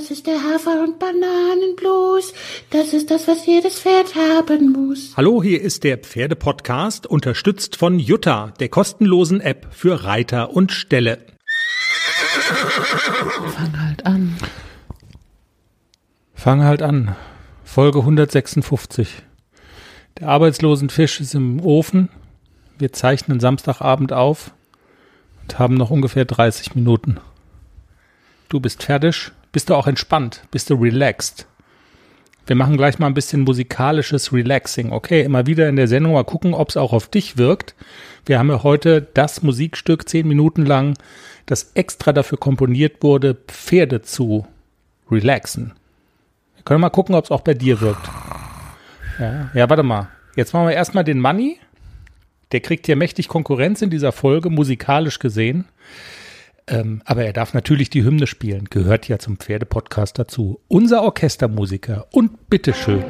[0.00, 2.32] Das ist der Hafer- und Bananenblues.
[2.70, 5.12] Das ist das, was jedes Pferd haben muss.
[5.14, 11.18] Hallo, hier ist der Pferdepodcast, unterstützt von Jutta, der kostenlosen App für Reiter und Ställe.
[13.54, 14.38] Fang halt an.
[16.32, 17.14] Fang halt an.
[17.62, 19.22] Folge 156.
[20.18, 22.08] Der Arbeitslosenfisch ist im Ofen.
[22.78, 24.52] Wir zeichnen Samstagabend auf
[25.42, 27.20] und haben noch ungefähr 30 Minuten.
[28.48, 29.32] Du bist fertig?
[29.52, 30.42] Bist du auch entspannt?
[30.50, 31.46] Bist du relaxed?
[32.46, 34.92] Wir machen gleich mal ein bisschen musikalisches Relaxing.
[34.92, 37.74] Okay, immer wieder in der Sendung mal gucken, ob es auch auf dich wirkt.
[38.26, 40.96] Wir haben ja heute das Musikstück zehn Minuten lang,
[41.46, 44.46] das extra dafür komponiert wurde, Pferde zu
[45.10, 45.74] relaxen.
[46.56, 48.08] Wir können mal gucken, ob es auch bei dir wirkt.
[49.18, 50.08] Ja, ja, warte mal.
[50.34, 51.58] Jetzt machen wir erstmal den Money.
[52.52, 55.66] Der kriegt hier mächtig Konkurrenz in dieser Folge, musikalisch gesehen.
[56.70, 60.60] Ähm, aber er darf natürlich die Hymne spielen, gehört ja zum Pferdepodcast dazu.
[60.68, 63.04] Unser Orchestermusiker und bitteschön.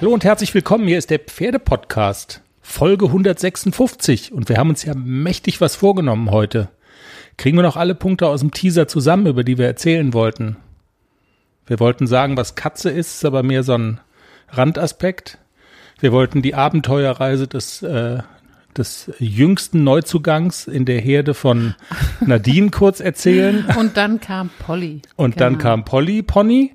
[0.00, 0.88] Hallo und herzlich willkommen.
[0.88, 2.42] Hier ist der Pferdepodcast.
[2.62, 6.70] Folge 156 und wir haben uns ja mächtig was vorgenommen heute.
[7.36, 10.56] Kriegen wir noch alle Punkte aus dem Teaser zusammen, über die wir erzählen wollten?
[11.66, 14.00] Wir wollten sagen, was Katze ist, ist aber mehr so ein
[14.48, 15.38] Randaspekt.
[16.00, 18.18] Wir wollten die Abenteuerreise des, äh,
[18.76, 21.74] des jüngsten Neuzugangs in der Herde von
[22.20, 23.64] Nadine kurz erzählen.
[23.76, 25.02] Und dann kam Polly.
[25.16, 25.44] Und genau.
[25.44, 26.74] dann kam Polly Pony.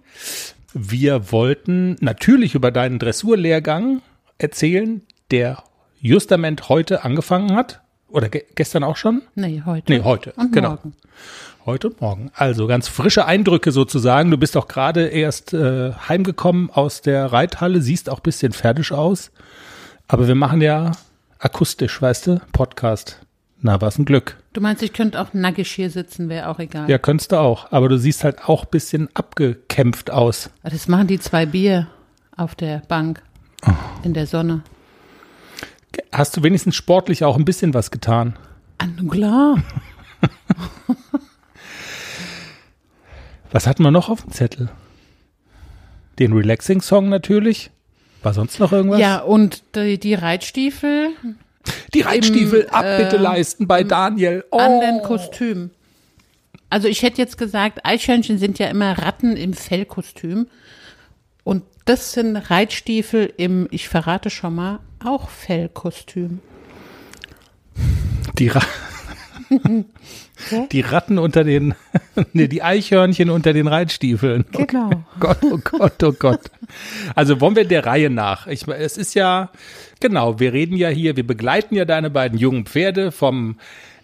[0.73, 4.01] Wir wollten natürlich über deinen Dressurlehrgang
[4.37, 5.63] erzählen, der
[5.99, 7.81] justament heute angefangen hat.
[8.09, 9.21] Oder ge gestern auch schon?
[9.35, 9.91] Nee, heute.
[9.91, 10.33] Nee, heute.
[10.37, 10.69] Und genau.
[10.69, 10.93] morgen.
[11.65, 12.31] Heute und morgen.
[12.33, 14.31] Also ganz frische Eindrücke sozusagen.
[14.31, 19.31] Du bist auch gerade erst äh, heimgekommen aus der Reithalle, siehst auch bisschen fertig aus.
[20.07, 20.93] Aber wir machen ja
[21.39, 23.19] akustisch, weißt du, Podcast.
[23.59, 24.37] Na, was ein Glück.
[24.53, 26.89] Du meinst, ich könnte auch nackig hier sitzen, wäre auch egal.
[26.89, 27.71] Ja, könntest du auch.
[27.71, 30.49] Aber du siehst halt auch bisschen abgekämpft aus.
[30.63, 31.87] Das machen die zwei Bier
[32.35, 33.21] auf der Bank
[33.67, 33.71] oh.
[34.03, 34.61] in der Sonne.
[36.11, 38.37] Hast du wenigstens sportlich auch ein bisschen was getan?
[38.77, 39.63] An, klar.
[43.51, 44.69] was hatten wir noch auf dem Zettel?
[46.19, 47.71] Den Relaxing-Song natürlich.
[48.23, 48.99] War sonst noch irgendwas?
[48.99, 51.11] Ja, und die, die Reitstiefel.
[51.93, 54.43] Die Reitstiefel, Im, Abbitte äh, leisten bei Daniel.
[54.51, 54.57] Oh.
[54.57, 55.71] Anderen Kostüm.
[56.69, 60.47] Also ich hätte jetzt gesagt, Eichhörnchen sind ja immer Ratten im Fellkostüm.
[61.43, 66.39] Und das sind Reitstiefel im, ich verrate schon mal, auch Fellkostüm.
[68.37, 68.61] Die, Ra
[70.71, 71.75] die Ratten unter den,
[72.33, 74.45] nee, die Eichhörnchen unter den Reitstiefeln.
[74.51, 74.89] Genau.
[74.91, 76.41] Oh Gott, oh Gott, oh Gott.
[77.15, 78.47] Also wollen wir der Reihe nach.
[78.47, 79.49] Ich, es ist ja,
[79.99, 83.57] genau, wir reden ja hier, wir begleiten ja deine beiden jungen Pferde vom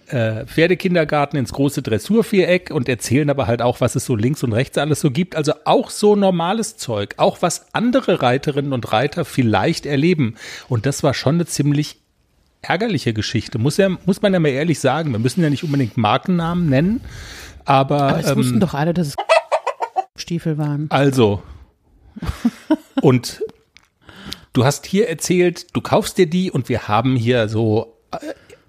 [0.08, 4.54] äh, Pferdekindergarten ins große Dressurviereck und erzählen aber halt auch, was es so links und
[4.54, 5.36] rechts alles so gibt.
[5.36, 10.36] Also auch so normales Zeug, auch was andere Reiterinnen und Reiter vielleicht erleben.
[10.70, 11.98] Und das war schon eine ziemlich
[12.62, 13.60] ärgerliche Geschichte.
[13.60, 15.12] Muss, ja, muss man ja mal ehrlich sagen.
[15.12, 17.02] Wir müssen ja nicht unbedingt Markennamen nennen,
[17.66, 18.02] aber.
[18.10, 19.16] Aber es ähm, wussten doch alle, dass es
[20.16, 20.88] Stiefel waren.
[20.90, 21.44] Also.
[23.02, 23.44] und
[24.54, 28.18] du hast hier erzählt, du kaufst dir die und wir haben hier so äh,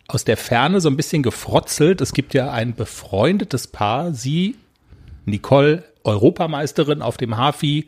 [0.09, 2.01] aus der Ferne so ein bisschen gefrotzelt.
[2.01, 4.57] Es gibt ja ein befreundetes Paar, sie,
[5.25, 7.87] Nicole, Europameisterin auf dem Hafi,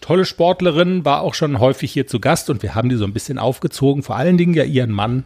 [0.00, 3.12] tolle Sportlerin, war auch schon häufig hier zu Gast und wir haben die so ein
[3.12, 5.24] bisschen aufgezogen, vor allen Dingen ja ihren Mann.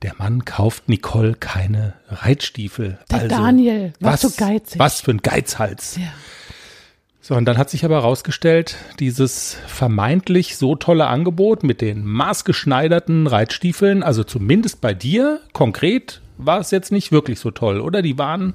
[0.00, 2.98] Der Mann kauft Nicole keine Reitstiefel.
[3.10, 4.78] Der also, Daniel, was, was so geizig.
[4.78, 5.96] Was für ein Geizhals.
[5.96, 6.12] Ja.
[7.24, 13.28] So, und dann hat sich aber herausgestellt, dieses vermeintlich so tolle Angebot mit den maßgeschneiderten
[13.28, 18.02] Reitstiefeln, also zumindest bei dir konkret, war es jetzt nicht wirklich so toll, oder?
[18.02, 18.54] Die waren.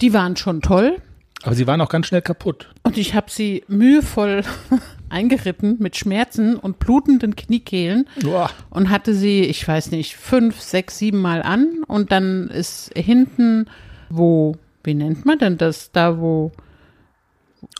[0.00, 0.98] Die waren schon toll.
[1.42, 2.68] Aber sie waren auch ganz schnell kaputt.
[2.84, 4.42] Und ich habe sie mühevoll
[5.08, 8.50] eingeritten mit Schmerzen und blutenden Kniekehlen Boah.
[8.70, 13.66] und hatte sie, ich weiß nicht, fünf, sechs, sieben Mal an und dann ist hinten,
[14.10, 14.54] wo,
[14.84, 16.52] wie nennt man denn das, da wo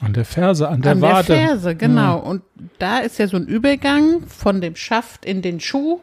[0.01, 1.17] an der Ferse, an der an Wade.
[1.17, 2.17] An der Ferse, genau.
[2.17, 2.23] Ja.
[2.23, 2.43] Und
[2.79, 6.01] da ist ja so ein Übergang von dem Schaft in den Schuh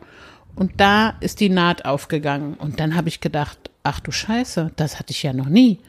[0.56, 2.54] und da ist die Naht aufgegangen.
[2.56, 5.80] Und dann habe ich gedacht, ach du Scheiße, das hatte ich ja noch nie.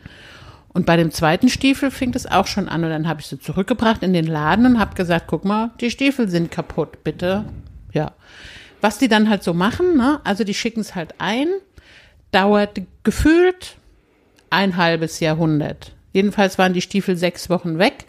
[0.73, 3.39] Und bei dem zweiten Stiefel fing es auch schon an und dann habe ich sie
[3.39, 7.45] zurückgebracht in den Laden und habe gesagt, guck mal, die Stiefel sind kaputt, bitte.
[7.93, 8.13] Ja.
[8.81, 10.21] Was die dann halt so machen, ne?
[10.25, 11.47] Also die schicken es halt ein,
[12.33, 13.77] dauert gefühlt
[14.51, 15.94] ein halbes Jahrhundert.
[16.14, 18.06] Jedenfalls waren die Stiefel sechs Wochen weg.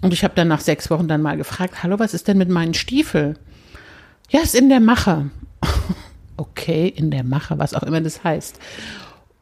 [0.00, 2.48] Und ich habe dann nach sechs Wochen dann mal gefragt, hallo, was ist denn mit
[2.48, 3.38] meinen Stiefeln?
[4.30, 5.30] Ja, ist in der Mache.
[6.38, 8.58] okay, in der Mache, was auch immer das heißt.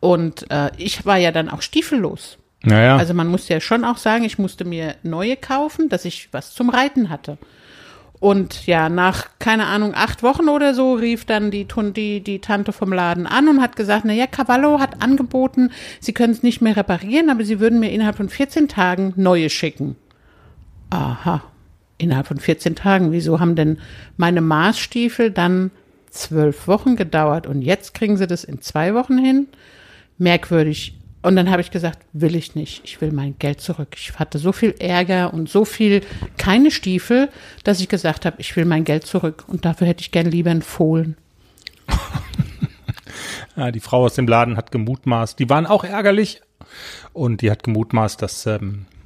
[0.01, 2.39] Und äh, ich war ja dann auch stiefellos.
[2.65, 2.97] Naja.
[2.97, 6.55] Also man muss ja schon auch sagen, ich musste mir neue kaufen, dass ich was
[6.55, 7.39] zum Reiten hatte.
[8.21, 12.73] Und ja, nach, keine Ahnung, acht Wochen oder so rief dann die, die, die Tante
[12.73, 15.71] vom Laden an und hat gesagt, na ja, Cavallo hat angeboten,
[16.01, 19.51] sie können es nicht mehr reparieren, aber sie würden mir innerhalb von 14 Tagen neue
[19.51, 19.95] schicken.
[20.91, 21.45] Aha,
[21.97, 23.13] innerhalb von 14 Tagen.
[23.13, 23.79] Wieso haben denn
[24.17, 25.71] meine Maßstiefel dann
[26.11, 29.47] zwölf Wochen gedauert und jetzt kriegen sie das in zwei Wochen hin?
[30.17, 30.98] Merkwürdig.
[31.21, 32.83] Und dann habe ich gesagt, will ich nicht.
[32.85, 33.89] Ich will mein Geld zurück.
[33.97, 36.03] Ich hatte so viel Ärger und so viel
[36.37, 37.29] keine Stiefel,
[37.65, 39.45] dass ich gesagt habe, ich will mein Geld zurück.
[39.49, 41.17] Und dafür hätte ich gern lieber einen Fohlen.
[43.57, 45.39] ja, die Frau aus dem Laden hat gemutmaßt.
[45.39, 46.41] Die waren auch ärgerlich.
[47.13, 48.98] Und die hat gemutmaßt, dass ähm, äh,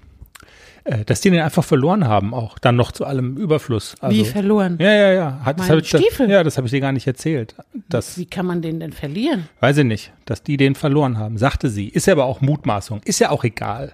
[1.06, 3.94] dass die den einfach verloren haben, auch dann noch zu allem Überfluss.
[4.00, 4.78] Also, Wie verloren?
[4.80, 5.40] Ja, ja, ja.
[5.44, 6.28] Hat, das ich, Stiefel?
[6.28, 7.54] ja, das habe ich dir gar nicht erzählt.
[7.88, 9.48] Das, Wie kann man den denn verlieren?
[9.60, 11.88] Weiß ich nicht, dass die den verloren haben, sagte sie.
[11.88, 13.92] Ist ja aber auch Mutmaßung, ist ja auch egal.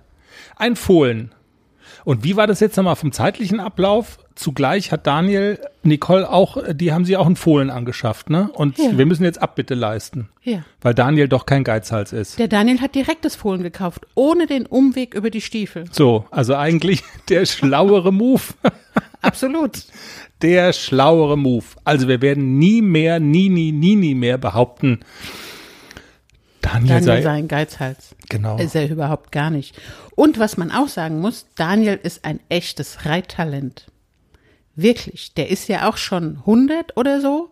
[0.56, 1.32] Ein Fohlen.
[2.04, 4.18] Und wie war das jetzt nochmal vom zeitlichen Ablauf?
[4.38, 8.50] Zugleich hat Daniel, Nicole auch, die haben sie auch einen Fohlen angeschafft, ne?
[8.54, 8.96] Und ja.
[8.96, 10.28] wir müssen jetzt Abbitte leisten.
[10.42, 10.64] Ja.
[10.80, 12.38] Weil Daniel doch kein Geizhals ist.
[12.38, 15.84] Der Daniel hat direkt das Fohlen gekauft, ohne den Umweg über die Stiefel.
[15.90, 18.42] So, also eigentlich der schlauere Move.
[19.20, 19.84] Absolut.
[20.42, 21.64] Der schlauere Move.
[21.84, 25.00] Also wir werden nie mehr, nie, nie, nie, nie mehr behaupten,
[26.60, 28.14] Daniel, Daniel sei, sei ein Geizhals.
[28.28, 28.58] Genau.
[28.58, 29.78] Ist er überhaupt gar nicht.
[30.14, 33.86] Und was man auch sagen muss, Daniel ist ein echtes Reittalent.
[34.78, 37.50] Wirklich, der ist ja auch schon 100 oder so.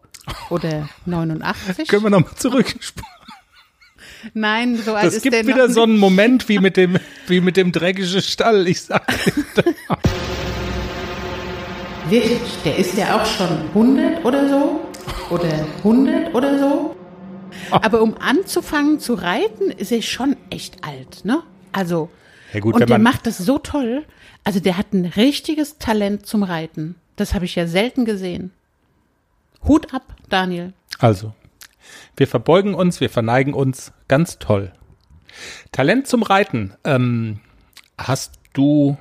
[0.49, 1.89] Oder 89.
[1.89, 3.11] Können wir nochmal zurückspulen?
[4.35, 6.99] Nein, so alt das ist gibt der wieder noch so einen Moment wie mit dem,
[7.27, 9.05] wie mit dem dreckigen Stall, ich sag
[12.09, 14.89] Wirklich, der ist ja auch schon 100 oder so.
[15.31, 16.97] Oder 100 oder so.
[17.73, 21.43] Aber um anzufangen zu reiten, ist er schon echt alt, ne?
[21.73, 22.09] Also,
[22.53, 24.05] ja gut, und der macht das so toll.
[24.45, 26.95] Also der hat ein richtiges Talent zum Reiten.
[27.17, 28.53] Das habe ich ja selten gesehen.
[29.67, 30.73] Hut ab, Daniel.
[30.99, 31.35] Also,
[32.17, 33.93] wir verbeugen uns, wir verneigen uns.
[34.09, 34.73] Ganz toll.
[35.73, 36.75] Talent zum Reiten.
[36.85, 37.41] Ähm,
[37.99, 38.97] hast du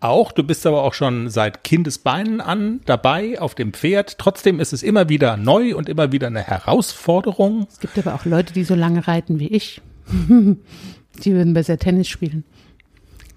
[0.00, 0.32] auch?
[0.32, 4.18] Du bist aber auch schon seit Kindesbeinen an dabei auf dem Pferd.
[4.18, 7.66] Trotzdem ist es immer wieder neu und immer wieder eine Herausforderung.
[7.70, 9.80] Es gibt aber auch Leute, die so lange reiten wie ich.
[10.28, 12.44] die würden besser Tennis spielen.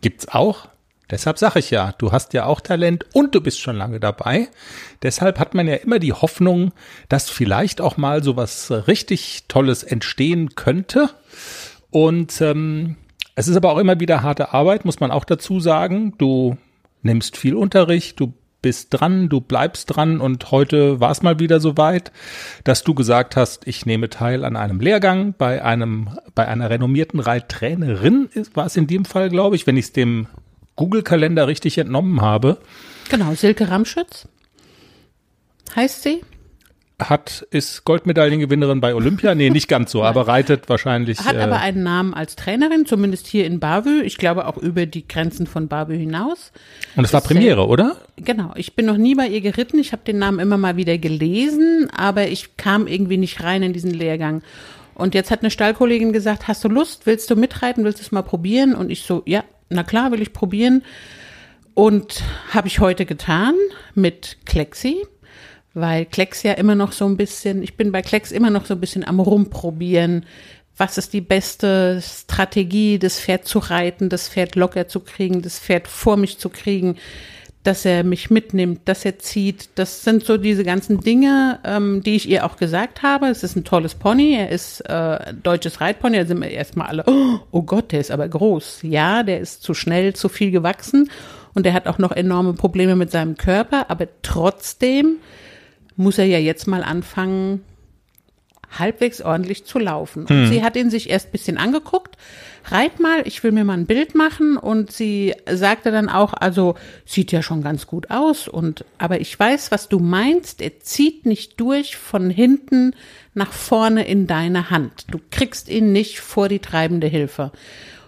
[0.01, 0.69] Gibt's auch?
[1.11, 4.47] Deshalb sage ich ja, du hast ja auch Talent und du bist schon lange dabei.
[5.03, 6.71] Deshalb hat man ja immer die Hoffnung,
[7.09, 11.09] dass vielleicht auch mal so was richtig Tolles entstehen könnte.
[11.91, 12.95] Und ähm,
[13.35, 16.13] es ist aber auch immer wieder harte Arbeit, muss man auch dazu sagen.
[16.17, 16.57] Du
[17.03, 18.33] nimmst viel Unterricht, du
[18.65, 22.11] bist dran, du bleibst dran und heute war es mal wieder so weit,
[22.63, 27.19] dass du gesagt hast, ich nehme teil an einem Lehrgang bei einem bei einer renommierten
[27.19, 30.25] Reittrainerin, war es in dem Fall, glaube ich, wenn ich es dem
[30.75, 32.57] Google-Kalender richtig entnommen habe.
[33.09, 34.27] Genau, Silke Ramschütz
[35.75, 36.21] heißt sie.
[36.97, 39.35] Hat, ist Goldmedaillengewinnerin bei Olympia?
[39.35, 41.19] Nee, nicht ganz so, aber reitet wahrscheinlich.
[41.19, 44.01] Hat äh, aber einen Namen als Trainerin, zumindest hier in Bavü.
[44.03, 46.53] Ich glaube auch über die Grenzen von Bavü hinaus.
[46.95, 47.97] Und es war Premiere, äh, oder?
[48.15, 48.53] Genau.
[48.55, 49.77] Ich bin noch nie bei ihr geritten.
[49.77, 53.73] Ich habe den Namen immer mal wieder gelesen, aber ich kam irgendwie nicht rein in
[53.73, 54.41] diesen Lehrgang.
[54.95, 57.05] Und jetzt hat eine Stallkollegin gesagt, hast du Lust?
[57.05, 57.83] Willst du mitreiten?
[57.83, 58.73] Willst du es mal probieren?
[58.73, 60.83] Und ich so, ja, na klar, will ich probieren.
[61.73, 63.53] Und habe ich heute getan
[63.93, 65.05] mit Klexi,
[65.73, 68.73] weil Klex ja immer noch so ein bisschen, ich bin bei Klex immer noch so
[68.73, 70.25] ein bisschen am Rumprobieren.
[70.77, 75.59] Was ist die beste Strategie, das Pferd zu reiten, das Pferd locker zu kriegen, das
[75.59, 76.97] Pferd vor mich zu kriegen?
[77.65, 79.69] Dass er mich mitnimmt, dass er zieht.
[79.75, 83.25] Das sind so diese ganzen Dinge, ähm, die ich ihr auch gesagt habe.
[83.27, 87.03] Es ist ein tolles Pony, er ist äh, deutsches Reitpony, da sind wir erstmal alle,
[87.07, 88.79] oh, oh Gott, der ist aber groß.
[88.83, 91.09] Ja, der ist zu schnell, zu viel gewachsen
[91.55, 95.15] und er hat auch noch enorme Probleme mit seinem Körper, aber trotzdem
[95.95, 97.63] muss er ja jetzt mal anfangen,
[98.77, 100.23] halbwegs ordentlich zu laufen.
[100.23, 100.47] Und hm.
[100.47, 102.17] sie hat ihn sich erst bisschen angeguckt,
[102.71, 106.75] reit mal, ich will mir mal ein Bild machen und sie sagte dann auch, also
[107.05, 111.25] sieht ja schon ganz gut aus und aber ich weiß, was du meinst, er zieht
[111.25, 112.95] nicht durch von hinten
[113.33, 115.05] nach vorne in deine Hand.
[115.11, 117.51] Du kriegst ihn nicht vor die treibende Hilfe.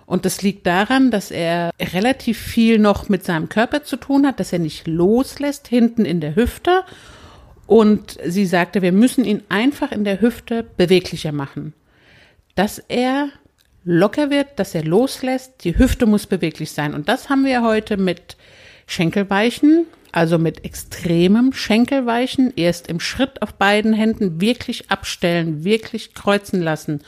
[0.08, 4.40] Und das liegt daran, dass er relativ viel noch mit seinem Körper zu tun hat,
[4.40, 6.84] dass er nicht loslässt hinten in der Hüfte.
[7.66, 11.74] Und sie sagte, wir müssen ihn einfach in der Hüfte beweglicher machen.
[12.56, 13.28] Dass er
[13.88, 15.64] locker wird, dass er loslässt.
[15.64, 16.94] Die Hüfte muss beweglich sein.
[16.94, 18.36] Und das haben wir heute mit
[18.86, 26.62] Schenkelweichen, also mit extremem Schenkelweichen, erst im Schritt auf beiden Händen wirklich abstellen, wirklich kreuzen
[26.62, 27.02] lassen.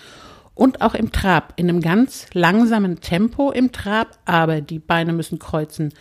[0.56, 5.38] Und auch im Trab, in einem ganz langsamen Tempo im Trab, aber die Beine müssen
[5.38, 5.94] kreuzen.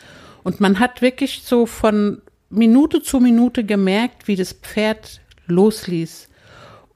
[0.44, 6.27] Und man hat wirklich so von Minute zu Minute gemerkt, wie das Pferd losließ.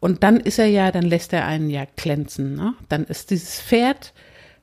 [0.02, 2.56] Und dann ist er ja, dann lässt er einen ja glänzen.
[2.56, 2.74] Ne?
[2.88, 4.12] Dann ist dieses Pferd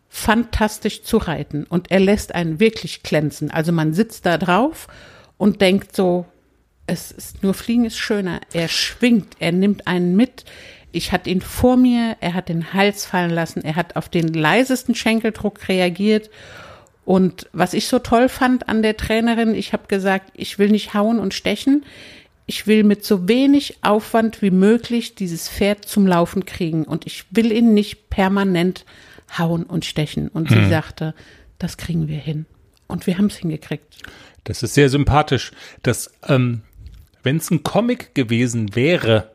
[0.10, 3.50] fantastisch zu reiten und er lässt einen wirklich glänzen.
[3.50, 4.90] Also man sitzt da drauf
[5.38, 6.26] und denkt so,
[6.88, 8.42] es ist nur Fliegen ist schöner.
[8.52, 10.44] Er schwingt, er nimmt einen mit.
[10.92, 14.34] Ich hatte ihn vor mir, er hat den Hals fallen lassen, er hat auf den
[14.34, 16.30] leisesten Schenkeldruck reagiert.
[17.06, 20.94] Und was ich so toll fand an der Trainerin, ich habe gesagt, ich will nicht
[20.94, 21.86] hauen und stechen.
[22.50, 27.26] Ich will mit so wenig Aufwand wie möglich dieses Pferd zum Laufen kriegen und ich
[27.30, 28.86] will ihn nicht permanent
[29.38, 30.30] hauen und stechen.
[30.30, 30.70] Und sie mhm.
[30.72, 31.14] sagte,
[31.60, 32.48] das kriegen wir hin.
[32.88, 33.98] Und wir haben es hingekriegt.
[34.46, 35.52] Das ist sehr sympathisch.
[35.84, 36.64] dass ähm,
[37.22, 39.30] wenn es ein Comic gewesen wäre,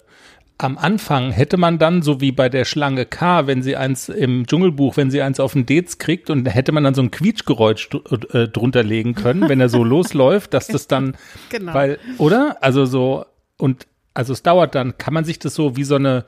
[0.65, 4.47] am Anfang hätte man dann, so wie bei der Schlange K, wenn sie eins im
[4.47, 7.91] Dschungelbuch, wenn sie eins auf den Dates kriegt und hätte man dann so ein Quietschgeräusch
[8.33, 11.17] äh, drunter legen können, wenn er so losläuft, dass das dann,
[11.51, 11.75] genau.
[11.75, 12.57] weil, oder?
[12.63, 13.27] Also so,
[13.59, 16.25] und also es dauert dann, kann man sich das so wie so eine,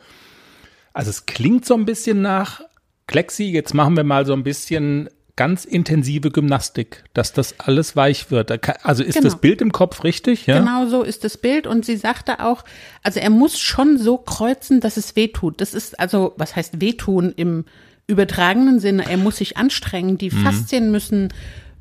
[0.93, 2.61] also es klingt so ein bisschen nach
[3.07, 8.31] Klexi, jetzt machen wir mal so ein bisschen ganz intensive Gymnastik, dass das alles weich
[8.31, 8.51] wird.
[8.85, 9.25] Also ist genau.
[9.25, 10.47] das Bild im Kopf richtig?
[10.47, 10.59] Ja?
[10.59, 11.67] Genau so ist das Bild.
[11.67, 12.65] Und sie sagte auch,
[13.03, 15.61] also er muss schon so kreuzen, dass es wehtut.
[15.61, 17.67] Das ist also, was heißt wehtun im
[18.07, 19.09] übertragenen Sinne?
[19.09, 20.17] Er muss sich anstrengen.
[20.17, 20.43] Die mhm.
[20.43, 21.29] Faszien müssen,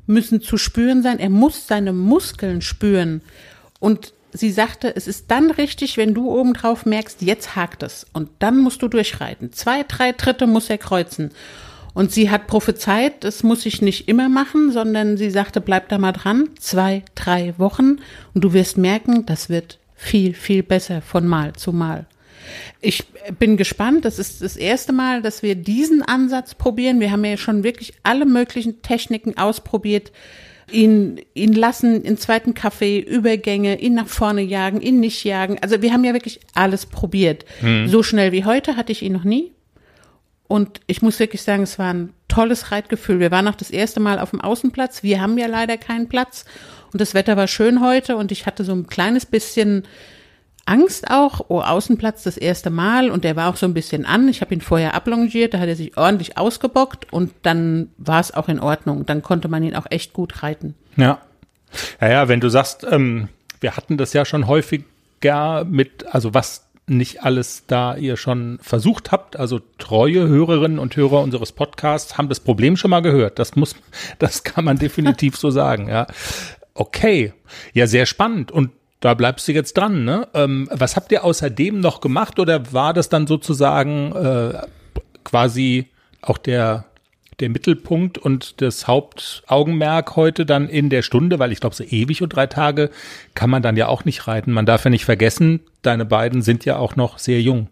[0.06, 1.18] müssen zu spüren sein.
[1.18, 3.22] Er muss seine Muskeln spüren.
[3.80, 8.06] Und sie sagte, es ist dann richtig, wenn du obendrauf merkst, jetzt hakt es.
[8.12, 9.52] Und dann musst du durchreiten.
[9.52, 11.30] Zwei, drei Tritte muss er kreuzen.
[11.96, 15.96] Und sie hat prophezeit, das muss ich nicht immer machen, sondern sie sagte, bleib da
[15.96, 18.00] mal dran, zwei, drei Wochen
[18.34, 22.04] und du wirst merken, das wird viel, viel besser von Mal zu Mal.
[22.82, 23.04] Ich
[23.38, 24.04] bin gespannt.
[24.04, 27.00] Das ist das erste Mal, dass wir diesen Ansatz probieren.
[27.00, 30.12] Wir haben ja schon wirklich alle möglichen Techniken ausprobiert.
[30.70, 35.56] Ihn, ihn lassen, in zweiten Kaffee, Übergänge, ihn nach vorne jagen, ihn nicht jagen.
[35.62, 37.46] Also wir haben ja wirklich alles probiert.
[37.60, 37.88] Hm.
[37.88, 39.52] So schnell wie heute hatte ich ihn noch nie.
[40.48, 43.20] Und ich muss wirklich sagen, es war ein tolles Reitgefühl.
[43.20, 45.02] Wir waren auch das erste Mal auf dem Außenplatz.
[45.02, 46.44] Wir haben ja leider keinen Platz.
[46.92, 49.82] Und das Wetter war schön heute und ich hatte so ein kleines bisschen
[50.66, 51.46] Angst auch.
[51.48, 54.28] Oh, Außenplatz das erste Mal und der war auch so ein bisschen an.
[54.28, 58.34] Ich habe ihn vorher ablongiert, da hat er sich ordentlich ausgebockt und dann war es
[58.34, 59.06] auch in Ordnung.
[59.06, 60.74] Dann konnte man ihn auch echt gut reiten.
[60.96, 61.20] Ja.
[62.00, 63.28] Ja, ja, wenn du sagst, ähm,
[63.60, 69.10] wir hatten das ja schon häufiger mit, also was nicht alles da ihr schon versucht
[69.12, 69.36] habt.
[69.36, 73.38] Also treue Hörerinnen und Hörer unseres Podcasts haben das Problem schon mal gehört.
[73.38, 73.74] Das muss,
[74.18, 76.06] das kann man definitiv so sagen, ja.
[76.74, 77.32] Okay.
[77.72, 78.52] Ja, sehr spannend.
[78.52, 80.28] Und da bleibst du jetzt dran, ne?
[80.34, 84.62] Ähm, was habt ihr außerdem noch gemacht oder war das dann sozusagen äh,
[85.24, 85.90] quasi
[86.22, 86.86] auch der
[87.40, 92.22] der Mittelpunkt und das Hauptaugenmerk heute dann in der Stunde, weil ich glaube, so ewig
[92.22, 92.90] und drei Tage
[93.34, 94.52] kann man dann ja auch nicht reiten.
[94.52, 97.68] Man darf ja nicht vergessen, deine beiden sind ja auch noch sehr jung.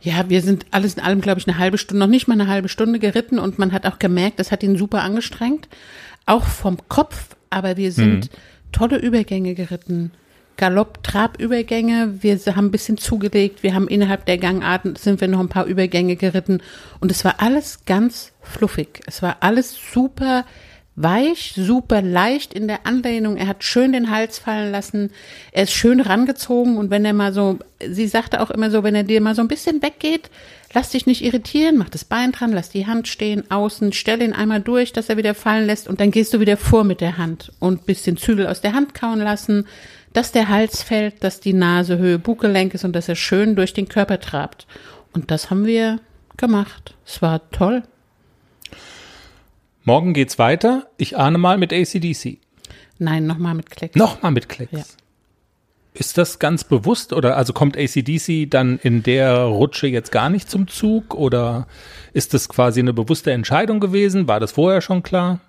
[0.00, 2.48] Ja, wir sind alles in allem, glaube ich, eine halbe Stunde, noch nicht mal eine
[2.48, 5.68] halbe Stunde geritten und man hat auch gemerkt, das hat ihn super angestrengt.
[6.26, 8.72] Auch vom Kopf, aber wir sind mhm.
[8.72, 10.12] tolle Übergänge geritten.
[10.56, 12.22] Galopp-Trab-Übergänge.
[12.22, 13.62] Wir haben ein bisschen zugelegt.
[13.62, 16.62] Wir haben innerhalb der Gangarten sind wir noch ein paar Übergänge geritten.
[17.00, 19.00] Und es war alles ganz fluffig.
[19.06, 20.44] Es war alles super
[20.94, 23.36] weich, super leicht in der Anlehnung.
[23.36, 25.10] Er hat schön den Hals fallen lassen.
[25.52, 26.76] Er ist schön rangezogen.
[26.76, 29.40] Und wenn er mal so, sie sagte auch immer so, wenn er dir mal so
[29.40, 30.28] ein bisschen weggeht,
[30.74, 34.32] lass dich nicht irritieren, mach das Bein dran, lass die Hand stehen, außen, stell ihn
[34.32, 37.18] einmal durch, dass er wieder fallen lässt und dann gehst du wieder vor mit der
[37.18, 39.66] Hand und bisschen Zügel aus der Hand kauen lassen
[40.12, 43.72] dass der Hals fällt, dass die Nase Höhe Buggelenk ist und dass er schön durch
[43.72, 44.66] den Körper trabt.
[45.12, 46.00] Und das haben wir
[46.36, 46.94] gemacht.
[47.06, 47.82] Es war toll.
[49.84, 50.86] Morgen geht's weiter.
[50.96, 52.38] Ich ahne mal mit ACDC.
[52.98, 53.96] Nein, nochmal mit Klecks.
[53.96, 54.72] Nochmal mit Klecks.
[54.72, 54.84] Ja.
[55.94, 60.48] Ist das ganz bewusst oder also kommt ACDC dann in der Rutsche jetzt gar nicht
[60.48, 61.66] zum Zug oder
[62.14, 64.26] ist das quasi eine bewusste Entscheidung gewesen?
[64.26, 65.40] War das vorher schon klar?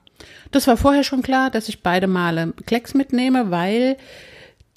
[0.51, 3.98] Das war vorher schon klar, dass ich beide Male Klecks mitnehme, weil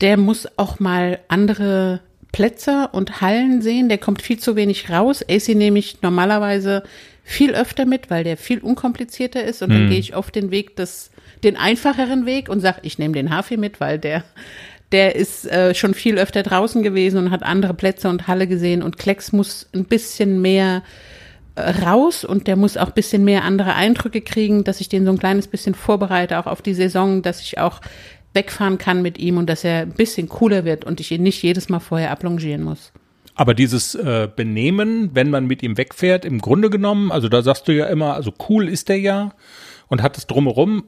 [0.00, 2.00] der muss auch mal andere
[2.32, 3.88] Plätze und Hallen sehen.
[3.88, 5.24] Der kommt viel zu wenig raus.
[5.28, 6.82] AC nehme ich normalerweise
[7.24, 9.62] viel öfter mit, weil der viel unkomplizierter ist.
[9.62, 9.90] Und dann hm.
[9.90, 11.10] gehe ich auf den Weg des,
[11.42, 14.22] den einfacheren Weg und sage, ich nehme den Hafi mit, weil der,
[14.92, 18.82] der ist äh, schon viel öfter draußen gewesen und hat andere Plätze und Halle gesehen.
[18.82, 20.82] Und Klecks muss ein bisschen mehr
[21.54, 25.10] äh, raus und der muss auch bisschen mehr andere Eindrücke kriegen, dass ich den so
[25.10, 27.80] ein kleines bisschen vorbereite, auch auf die Saison, dass ich auch
[28.36, 31.42] wegfahren kann mit ihm und dass er ein bisschen cooler wird und ich ihn nicht
[31.42, 32.92] jedes Mal vorher ablongieren muss.
[33.34, 37.66] Aber dieses äh, Benehmen, wenn man mit ihm wegfährt, im Grunde genommen, also da sagst
[37.66, 39.32] du ja immer, also cool ist der ja
[39.88, 40.84] und hat es drumherum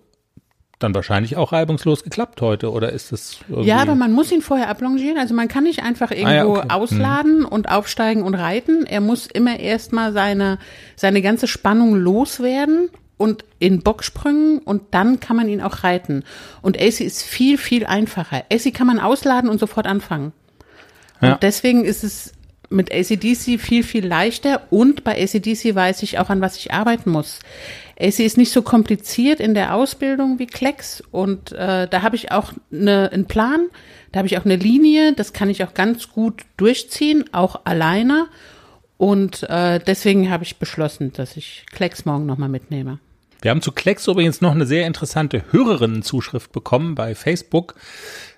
[0.79, 3.39] dann wahrscheinlich auch reibungslos geklappt heute, oder ist das?
[3.63, 5.19] Ja, aber man muss ihn vorher ablongieren.
[5.19, 6.71] Also man kann nicht einfach irgendwo Ah ja, okay.
[6.71, 8.87] ausladen und aufsteigen und reiten.
[8.87, 10.59] Er muss immer erstmal seine,
[10.95, 16.25] seine ganze Spannung loswerden und in Bocksprüngen und dann kann man ihn auch reiten.
[16.63, 18.45] Und AC ist viel, viel einfacher.
[18.51, 20.33] AC kann man ausladen und sofort anfangen.
[21.21, 21.33] Ja.
[21.33, 22.33] Und deswegen ist es
[22.71, 27.11] mit ACDC viel, viel leichter und bei ACDC weiß ich auch, an was ich arbeiten
[27.11, 27.41] muss.
[27.99, 32.31] AC ist nicht so kompliziert in der Ausbildung wie Klecks und äh, da habe ich
[32.31, 33.67] auch eine, einen Plan,
[34.13, 38.29] da habe ich auch eine Linie, das kann ich auch ganz gut durchziehen, auch alleine.
[38.97, 42.99] Und äh, deswegen habe ich beschlossen, dass ich Klecks morgen nochmal mitnehme.
[43.41, 47.75] Wir haben zu Klecks übrigens noch eine sehr interessante Hörerinnenzuschrift bekommen bei Facebook.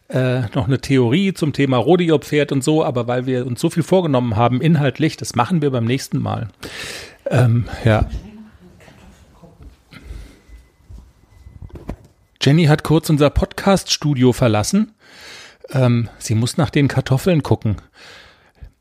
[0.09, 3.85] Äh, noch eine Theorie zum Thema Rodeo-Pferd und so, aber weil wir uns so viel
[3.85, 6.49] vorgenommen haben, inhaltlich, das machen wir beim nächsten Mal.
[7.31, 8.09] Ähm, ja.
[12.43, 14.95] Jenny hat kurz unser Podcast-Studio verlassen.
[15.71, 17.77] Ähm, sie muss nach den Kartoffeln gucken.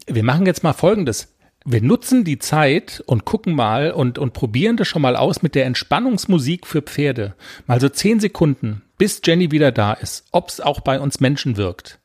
[0.07, 1.27] Wir machen jetzt mal Folgendes.
[1.71, 5.53] Wir nutzen die Zeit und gucken mal und, und probieren das schon mal aus mit
[5.53, 7.35] der Entspannungsmusik für Pferde.
[7.67, 11.57] Mal so zehn Sekunden, bis Jenny wieder da ist, ob es auch bei uns Menschen
[11.57, 11.99] wirkt.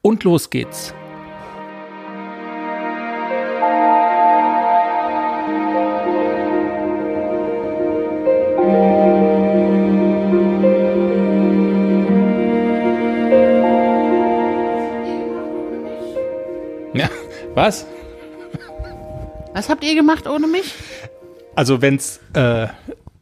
[0.00, 0.94] Und los geht's.
[16.94, 17.10] Ja,
[17.54, 17.84] was?
[19.54, 20.74] Was habt ihr gemacht ohne mich?
[21.54, 22.68] Also wenn's äh,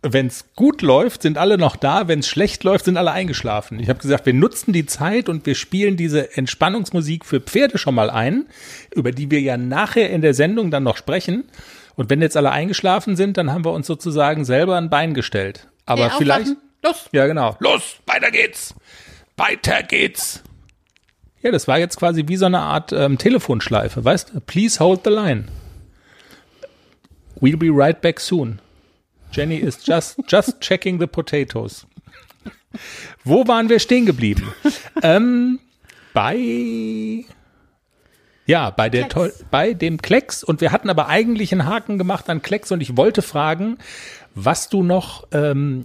[0.03, 2.09] wenn's gut läuft, sind alle noch da.
[2.09, 3.81] Wenn's schlecht läuft, sind alle eingeschlafen.
[3.81, 7.95] Ich habe gesagt, wir nutzen die Zeit und wir spielen diese Entspannungsmusik für Pferde schon
[7.95, 8.47] mal ein,
[8.95, 11.45] über die wir ja nachher in der Sendung dann noch sprechen.
[11.97, 15.67] Und wenn jetzt alle eingeschlafen sind, dann haben wir uns sozusagen selber ein Bein gestellt.
[15.85, 16.57] Aber Hey, vielleicht.
[16.83, 17.11] Los!
[17.13, 17.57] Ja, genau.
[17.59, 18.75] Los, weiter geht's.
[19.37, 20.43] Weiter geht's.
[21.43, 24.41] Ja, das war jetzt quasi wie so eine Art ähm, Telefonschleife, weißt du?
[24.41, 25.47] Please hold the line.
[27.41, 28.61] We'll be right back soon.
[29.33, 31.87] Jenny is just, just checking the potatoes.
[33.25, 34.53] Wo waren wir stehen geblieben?
[35.03, 35.61] ähm,
[36.13, 37.25] bei,
[38.47, 40.45] ja, bei der toll, bei dem Klecks.
[40.45, 43.79] Und wir hatten aber eigentlich einen Haken gemacht an Klecks und ich wollte fragen,
[44.35, 45.85] was du noch ähm,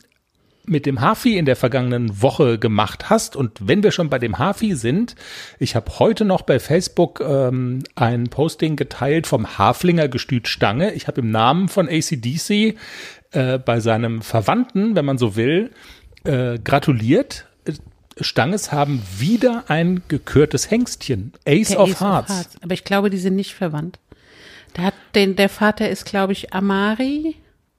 [0.67, 3.35] mit dem Hafi in der vergangenen Woche gemacht hast.
[3.35, 5.15] Und wenn wir schon bei dem Hafi sind,
[5.59, 10.93] ich habe heute noch bei Facebook ähm, ein Posting geteilt vom Haflinger Gestüt Stange.
[10.93, 12.75] Ich habe im Namen von ACDC
[13.31, 15.71] äh, bei seinem Verwandten, wenn man so will,
[16.23, 17.47] äh, gratuliert.
[18.19, 21.33] Stanges haben wieder ein gekürtes Hengstchen.
[21.45, 22.49] Ace, Der of, Ace Hearts.
[22.61, 23.99] Aber ich glaube, die sind nicht verwandt.
[24.77, 27.35] Der, hat den, der Vater ist, glaube ich, Amari.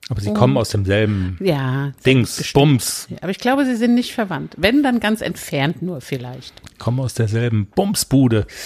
[0.09, 1.93] Aber sie kommen aus demselben Ja.
[2.05, 2.55] Dings, bestimmt.
[2.55, 3.09] Bums.
[3.23, 4.55] Aber ich glaube, sie sind nicht verwandt.
[4.57, 6.55] Wenn, dann ganz entfernt nur vielleicht.
[6.79, 8.47] kommen aus derselben Bumsbude.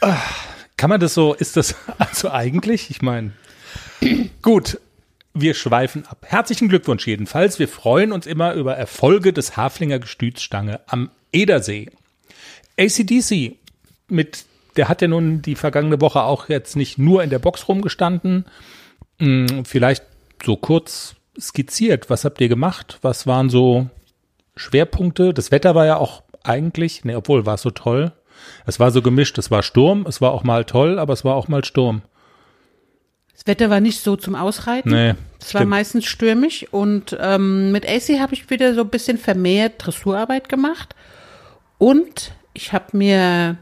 [0.00, 0.16] Ah,
[0.76, 2.88] Kann man das so, ist das also eigentlich?
[2.90, 3.32] Ich meine,
[4.42, 4.78] gut,
[5.34, 6.24] wir schweifen ab.
[6.28, 7.58] Herzlichen Glückwunsch jedenfalls.
[7.58, 11.90] Wir freuen uns immer über Erfolge des Haflinger Gestütsstange am Edersee.
[12.78, 13.56] ACDC,
[14.06, 14.44] mit,
[14.76, 18.44] der hat ja nun die vergangene Woche auch jetzt nicht nur in der Box rumgestanden.
[19.18, 20.04] Hm, Vielleicht
[20.44, 22.10] so kurz skizziert.
[22.10, 22.98] Was habt ihr gemacht?
[23.02, 23.88] Was waren so
[24.56, 25.32] Schwerpunkte?
[25.32, 28.12] Das Wetter war ja auch eigentlich, ne, obwohl war es so toll.
[28.66, 29.38] Es war so gemischt.
[29.38, 32.02] Es war Sturm, es war auch mal toll, aber es war auch mal Sturm.
[33.34, 34.90] Das Wetter war nicht so zum Ausreiten.
[34.90, 39.16] Nee, Es war meistens stürmisch und ähm, mit AC habe ich wieder so ein bisschen
[39.16, 40.96] vermehrt Dressurarbeit gemacht
[41.78, 43.56] und ich habe mir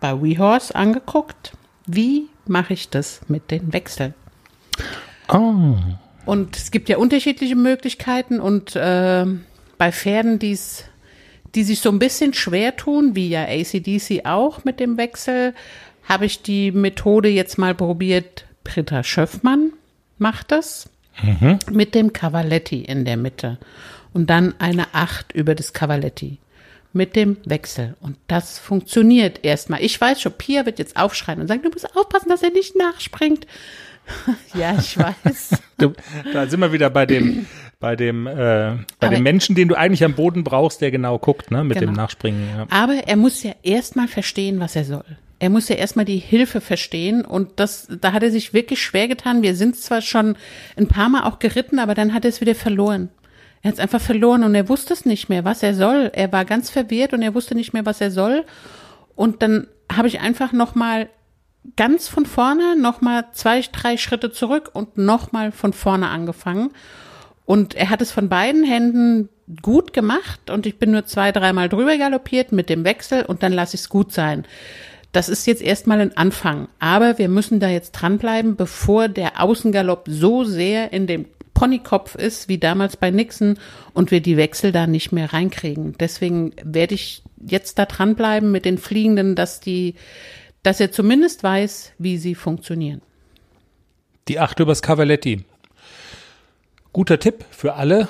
[0.00, 1.52] bei WeHorse angeguckt,
[1.86, 4.14] wie mache ich das mit den Wechseln.
[5.28, 5.76] Oh.
[6.26, 9.24] Und es gibt ja unterschiedliche Möglichkeiten und äh,
[9.78, 10.84] bei Pferden, die's,
[11.54, 15.54] die sich so ein bisschen schwer tun, wie ja ACDC auch mit dem Wechsel,
[16.04, 18.44] habe ich die Methode jetzt mal probiert.
[18.64, 19.72] Britta Schöffmann
[20.18, 20.90] macht das
[21.70, 23.58] mit dem Cavaletti in der Mitte
[24.12, 26.38] und dann eine Acht über das Cavaletti
[26.92, 27.96] mit dem Wechsel.
[28.00, 29.82] Und das funktioniert erstmal.
[29.82, 32.76] Ich weiß schon, Pia wird jetzt aufschreien und sagen, du musst aufpassen, dass er nicht
[32.76, 33.46] nachspringt.
[34.54, 35.50] ja, ich weiß.
[35.78, 35.92] Du,
[36.32, 37.46] da sind wir wieder bei dem,
[37.78, 41.18] bei dem, äh, bei Aber- dem Menschen, den du eigentlich am Boden brauchst, der genau
[41.18, 42.02] guckt, ne, mit dem Genau.
[42.02, 42.48] Nachspringen.
[42.56, 42.66] Ja.
[42.70, 45.04] Aber er muss ja erstmal verstehen, was er soll.
[45.38, 49.08] Er muss ja erstmal die Hilfe verstehen und das, da hat er sich wirklich schwer
[49.08, 49.42] getan.
[49.42, 50.36] Wir sind zwar schon
[50.76, 53.08] ein paar Mal auch geritten, aber dann hat er es wieder verloren.
[53.62, 56.10] Er hat es einfach verloren und er wusste es nicht mehr, was er soll.
[56.14, 58.44] Er war ganz verwirrt und er wusste nicht mehr, was er soll.
[59.16, 61.08] Und dann habe ich einfach noch mal
[61.76, 66.70] ganz von vorne, noch mal zwei, drei Schritte zurück und noch mal von vorne angefangen.
[67.44, 69.28] Und er hat es von beiden Händen
[69.62, 73.52] gut gemacht und ich bin nur zwei, dreimal drüber galoppiert mit dem Wechsel und dann
[73.52, 74.44] lasse ich es gut sein.
[75.12, 80.06] Das ist jetzt erstmal ein Anfang, aber wir müssen da jetzt dranbleiben, bevor der Außengalopp
[80.08, 83.58] so sehr in dem Ponykopf ist, wie damals bei Nixon,
[83.92, 85.96] und wir die Wechsel da nicht mehr reinkriegen.
[85.98, 89.94] Deswegen werde ich jetzt da dranbleiben mit den Fliegenden, dass die,
[90.62, 93.02] dass er zumindest weiß, wie sie funktionieren.
[94.28, 95.44] Die Acht übers Cavaletti.
[96.92, 98.08] Guter Tipp für alle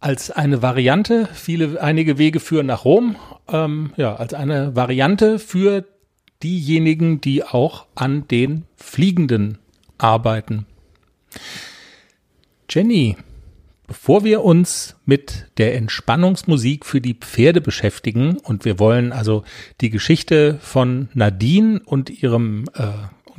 [0.00, 1.28] als eine Variante.
[1.32, 3.16] Viele, einige Wege führen nach Rom.
[3.48, 5.84] Ähm, ja, als eine Variante für
[6.42, 9.58] diejenigen, die auch an den Fliegenden
[9.98, 10.66] arbeiten.
[12.68, 13.16] Jenny,
[13.86, 19.44] bevor wir uns mit der Entspannungsmusik für die Pferde beschäftigen und wir wollen also
[19.80, 22.88] die Geschichte von Nadine und ihrem äh,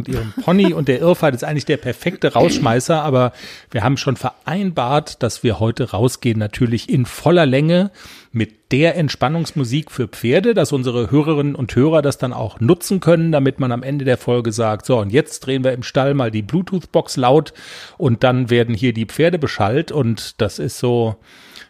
[0.08, 0.74] und ihrem Pony.
[0.74, 3.32] Und der Irrfahrt ist eigentlich der perfekte Rausschmeißer, aber
[3.72, 7.92] wir haben schon vereinbart, dass wir heute rausgehen, natürlich in voller Länge
[8.32, 13.32] mit der Entspannungsmusik für Pferde, dass unsere Hörerinnen und Hörer das dann auch nutzen können,
[13.32, 16.32] damit man am Ende der Folge sagt, so, und jetzt drehen wir im Stall mal
[16.32, 17.54] die Bluetooth-Box laut
[17.98, 19.92] und dann werden hier die Pferde beschallt.
[19.92, 21.16] Und das ist so,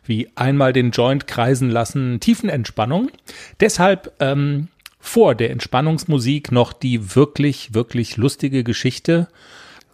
[0.06, 3.10] wie einmal den Joint kreisen lassen, Tiefenentspannung.
[3.60, 4.70] Deshalb ähm,
[5.06, 9.28] vor der Entspannungsmusik noch die wirklich, wirklich lustige Geschichte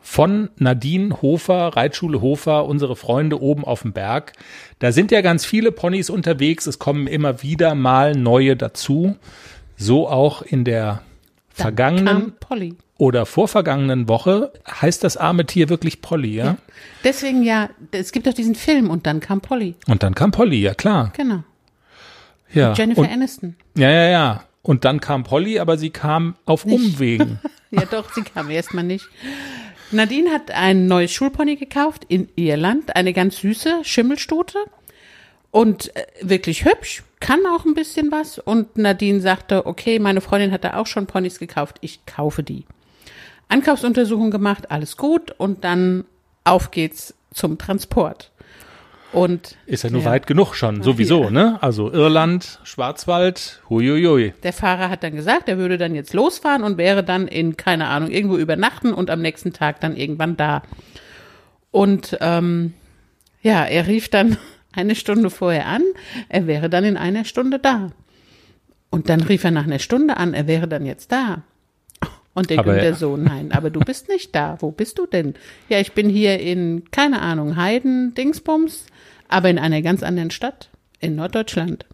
[0.02, 4.34] von Nadine Hofer, Reitschule Hofer, unsere Freunde oben auf dem Berg.
[4.78, 6.68] Da sind ja ganz viele Ponys unterwegs.
[6.68, 9.16] Es kommen immer wieder mal neue dazu.
[9.78, 11.02] So auch in der
[11.58, 12.34] Dann vergangenen
[13.00, 16.58] oder vorvergangenen Woche heißt das arme Tier wirklich Polly, ja?
[17.04, 19.74] Deswegen ja, es gibt doch diesen Film und dann kam Polly.
[19.88, 21.12] Und dann kam Polly, ja klar.
[21.18, 21.44] Genau.
[22.54, 22.74] Ja.
[22.74, 23.56] Jennifer Und, Aniston.
[23.76, 24.44] ja, ja, ja.
[24.62, 27.40] Und dann kam Polly, aber sie kam auf Umwegen.
[27.72, 29.08] Ja, doch, sie kam erstmal nicht.
[29.92, 34.58] Nadine hat ein neues Schulpony gekauft in Irland, eine ganz süße Schimmelstute
[35.52, 38.40] und äh, wirklich hübsch, kann auch ein bisschen was.
[38.40, 42.66] Und Nadine sagte, okay, meine Freundin hat da auch schon Ponys gekauft, ich kaufe die.
[43.50, 46.06] Ankaufsuntersuchung gemacht, alles gut und dann
[46.44, 48.32] auf geht's zum Transport.
[49.12, 51.30] Und Ist ja nur weit genug schon, sowieso, Ja.
[51.32, 51.58] ne?
[51.64, 54.34] Also Irland, Schwarzwald, huiuiui.
[54.44, 57.88] Der Fahrer hat dann gesagt, er würde dann jetzt losfahren und wäre dann in, keine
[57.88, 60.62] Ahnung, irgendwo übernachten und am nächsten Tag dann irgendwann da.
[61.72, 62.74] Und ähm,
[63.42, 64.38] ja, er rief dann
[64.74, 65.82] eine Stunde vorher an,
[66.30, 67.92] er wäre dann in einer Stunde da.
[68.92, 71.44] Und dann rief er nach einer Stunde an, er wäre dann jetzt da.
[72.36, 74.58] Und der Aber Günther er- so, nein, aber du bist nicht da.
[74.60, 75.34] Wo bist du denn?
[75.68, 78.86] Ja, ich bin hier in, keine Ahnung, Heiden, Dingsbums,
[79.30, 81.86] aber in einer ganz anderen Stadt, in Norddeutschland.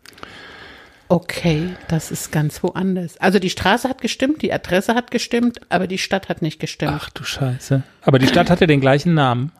[1.07, 3.17] Okay, das ist ganz woanders.
[3.17, 6.93] Also die Straße hat gestimmt, die Adresse hat gestimmt, aber die Stadt hat nicht gestimmt.
[6.95, 7.83] Ach du Scheiße.
[8.01, 9.51] Aber die Stadt hatte den gleichen Namen.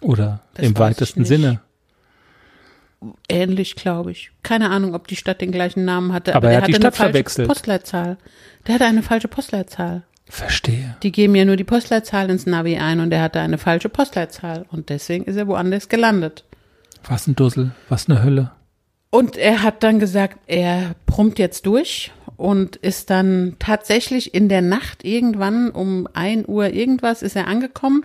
[0.00, 1.24] Oder Das im weitesten.
[1.24, 1.60] Sinne.
[3.28, 4.30] Ähnlich, glaube ich.
[4.42, 6.74] Keine Ahnung, ob die Stadt den gleichen Namen hatte, Aber aber, er der hat die
[6.74, 7.48] Stadt eine falsche verwechselt.
[7.48, 8.16] Postleitzahl.
[8.66, 10.02] Der hatte eine falsche Postleitzahl.
[10.28, 10.96] Verstehe.
[11.02, 14.64] Die geben ja nur die Postleitzahl ins Navi ein und er hatte eine falsche Postleitzahl
[14.70, 16.44] und deswegen ist er woanders gelandet.
[17.08, 18.50] Was ein Dussel, was eine Hölle.
[19.10, 24.62] Und er hat dann gesagt, er brummt jetzt durch und ist dann tatsächlich in der
[24.62, 28.04] Nacht irgendwann um ein Uhr irgendwas ist er angekommen,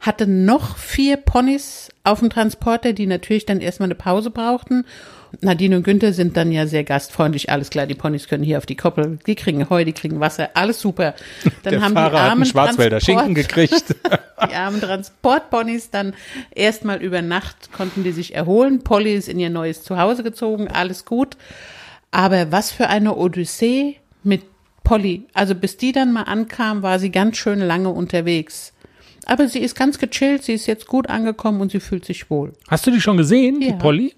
[0.00, 4.84] hatte noch vier Ponys auf dem Transporter, die natürlich dann erstmal eine Pause brauchten.
[5.40, 8.66] Nadine und Günther sind dann ja sehr gastfreundlich, alles klar, die Ponys können hier auf
[8.66, 11.14] die Koppel, die kriegen Heu, die kriegen Wasser, alles super.
[11.64, 13.96] Dann Der haben Fahrer die hat armen einen Schwarzwälder Transport- Schinken gekriegt.
[14.50, 16.14] die armen Transportponys dann
[16.54, 18.82] erstmal über Nacht konnten die sich erholen.
[18.84, 21.36] Polly ist in ihr neues Zuhause gezogen, alles gut.
[22.10, 24.42] Aber was für eine Odyssee mit
[24.84, 25.24] Polly.
[25.32, 28.72] Also bis die dann mal ankam, war sie ganz schön lange unterwegs.
[29.26, 32.52] Aber sie ist ganz gechillt, sie ist jetzt gut angekommen und sie fühlt sich wohl.
[32.68, 33.76] Hast du die schon gesehen, die Ja.
[33.76, 34.14] Polly?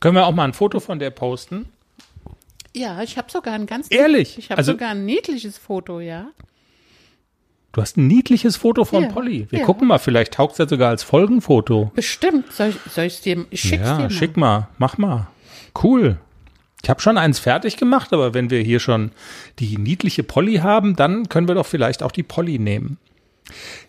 [0.00, 1.66] Können wir auch mal ein Foto von der posten?
[2.74, 4.38] Ja, ich habe sogar ein ganz Ehrlich?
[4.38, 6.28] Ich habe Also- sogar ein niedliches Foto, ja.
[7.72, 9.46] Du hast ein niedliches Foto von Ja, Polly.
[9.50, 9.64] Wir ja.
[9.64, 11.90] gucken mal, vielleicht taugt es ja sogar als Folgenfoto.
[11.94, 12.52] Bestimmt.
[12.52, 14.10] Soll ich, soll ich's dir, ich schick's ja, dir mal.
[14.10, 15.28] schick mal, mach mal.
[15.82, 16.18] Cool.
[16.82, 19.12] Ich habe schon eins fertig gemacht, aber wenn wir hier schon
[19.58, 22.98] die niedliche Polly haben, dann können wir doch vielleicht auch die Polly nehmen.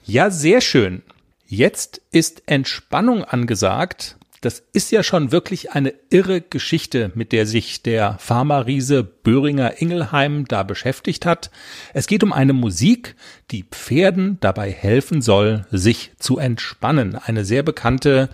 [0.06, 1.02] Ja, sehr schön.
[1.46, 4.16] Jetzt ist Entspannung angesagt.
[4.44, 10.44] Das ist ja schon wirklich eine irre Geschichte, mit der sich der Pharma-Riese Böhringer Ingelheim
[10.50, 11.50] da beschäftigt hat.
[11.94, 13.16] Es geht um eine Musik,
[13.52, 17.16] die Pferden dabei helfen soll, sich zu entspannen.
[17.16, 18.28] Eine sehr bekannte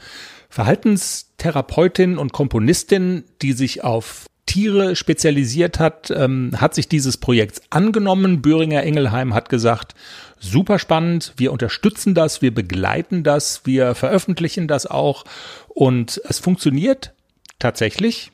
[0.49, 8.41] Verhaltenstherapeutin und Komponistin, die sich auf Tiere spezialisiert hat, ähm, hat sich dieses Projekts angenommen.
[8.41, 9.93] Böhringer Ingelheim hat gesagt,
[10.39, 15.23] super spannend, wir unterstützen das, wir begleiten das, wir veröffentlichen das auch
[15.67, 17.13] und es funktioniert
[17.59, 18.31] tatsächlich.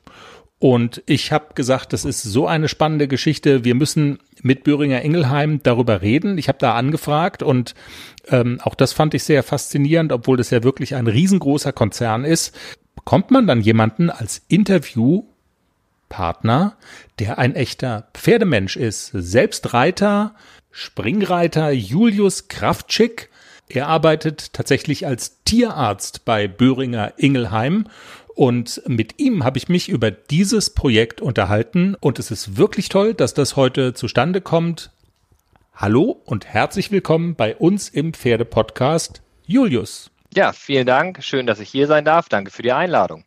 [0.58, 3.66] Und ich habe gesagt, das ist so eine spannende Geschichte.
[3.66, 6.38] Wir müssen mit Böhringer Ingelheim darüber reden.
[6.38, 7.76] Ich habe da angefragt und
[8.30, 12.56] ähm, auch das fand ich sehr faszinierend, obwohl das ja wirklich ein riesengroßer Konzern ist.
[12.96, 14.44] Bekommt man dann jemanden als
[16.06, 16.78] Interviewpartner,
[17.20, 20.36] der ein echter Pferdemensch ist, selbst Reiter,
[20.72, 23.30] Springreiter Julius Kraftschick.
[23.68, 27.88] Er arbeitet tatsächlich als Tierarzt bei Böhringer Ingelheim
[28.36, 33.14] und mit ihm habe ich mich über dieses Projekt unterhalten und es ist wirklich toll,
[33.14, 34.92] dass das heute zustande kommt.
[35.74, 40.12] Hallo und herzlich willkommen bei uns im Pferdepodcast Julius.
[40.34, 41.24] Ja, vielen Dank.
[41.24, 42.30] Schön, dass ich hier sein darf.
[42.30, 43.24] Danke für die Einladung.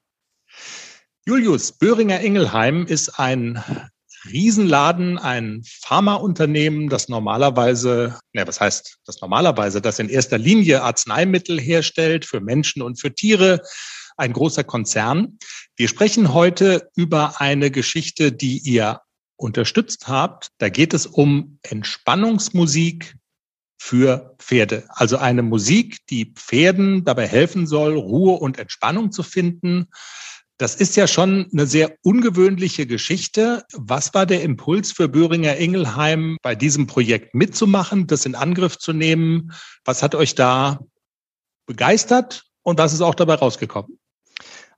[1.29, 3.63] Julius, Böhringer Ingelheim ist ein
[4.33, 11.61] Riesenladen, ein Pharmaunternehmen, das normalerweise, ne, was heißt das normalerweise, das in erster Linie Arzneimittel
[11.61, 13.61] herstellt für Menschen und für Tiere,
[14.17, 15.39] ein großer Konzern.
[15.77, 19.03] Wir sprechen heute über eine Geschichte, die ihr
[19.37, 20.49] unterstützt habt.
[20.57, 23.17] Da geht es um Entspannungsmusik
[23.77, 24.85] für Pferde.
[24.89, 29.89] Also eine Musik, die Pferden dabei helfen soll, Ruhe und Entspannung zu finden.
[30.59, 33.65] Das ist ja schon eine sehr ungewöhnliche Geschichte.
[33.73, 38.93] Was war der Impuls für Böhringer Ingelheim, bei diesem Projekt mitzumachen, das in Angriff zu
[38.93, 39.53] nehmen?
[39.85, 40.81] Was hat euch da
[41.67, 44.01] begeistert und was ist auch dabei rausgekommen?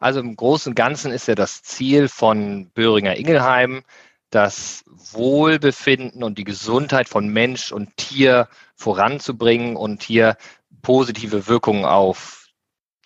[0.01, 3.83] Also im Großen und Ganzen ist ja das Ziel von Böhringer Ingelheim,
[4.29, 10.37] das Wohlbefinden und die Gesundheit von Mensch und Tier voranzubringen und hier
[10.83, 12.49] positive Wirkungen auf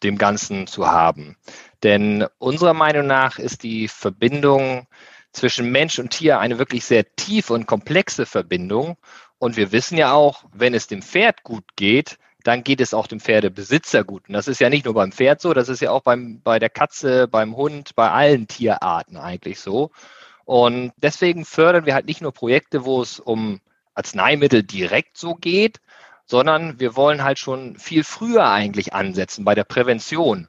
[0.03, 1.37] dem Ganzen zu haben.
[1.83, 4.87] Denn unserer Meinung nach ist die Verbindung
[5.33, 8.97] zwischen Mensch und Tier eine wirklich sehr tiefe und komplexe Verbindung.
[9.39, 13.07] Und wir wissen ja auch, wenn es dem Pferd gut geht, dann geht es auch
[13.07, 14.29] dem Pferdebesitzer gut.
[14.29, 16.59] Und das ist ja nicht nur beim Pferd so, das ist ja auch beim, bei
[16.59, 19.91] der Katze, beim Hund, bei allen Tierarten eigentlich so.
[20.45, 23.61] Und deswegen fördern wir halt nicht nur Projekte, wo es um
[23.95, 25.81] Arzneimittel direkt so geht,
[26.27, 30.49] sondern wir wollen halt schon viel früher eigentlich ansetzen bei der Prävention.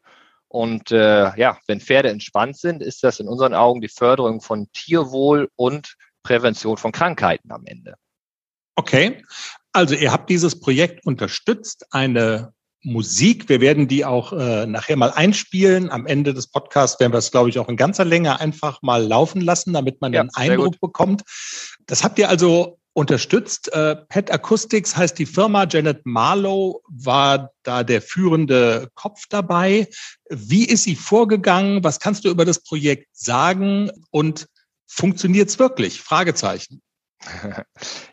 [0.56, 4.72] Und äh, ja, wenn Pferde entspannt sind, ist das in unseren Augen die Förderung von
[4.72, 7.96] Tierwohl und Prävention von Krankheiten am Ende.
[8.78, 9.22] Okay,
[9.74, 13.50] also ihr habt dieses Projekt unterstützt, eine Musik.
[13.50, 15.92] Wir werden die auch äh, nachher mal einspielen.
[15.92, 19.04] Am Ende des Podcasts werden wir es, glaube ich, auch in ganzer Länge einfach mal
[19.04, 21.24] laufen lassen, damit man ja, einen Eindruck bekommt.
[21.86, 23.72] Das habt ihr also unterstützt.
[23.74, 25.68] Äh, Pet Acoustics heißt die Firma.
[25.70, 29.88] Janet Marlowe war da der führende Kopf dabei.
[30.30, 31.84] Wie ist sie vorgegangen?
[31.84, 33.92] Was kannst du über das Projekt sagen?
[34.12, 34.48] Und
[34.88, 36.02] funktioniert es wirklich?
[36.02, 36.82] Fragezeichen.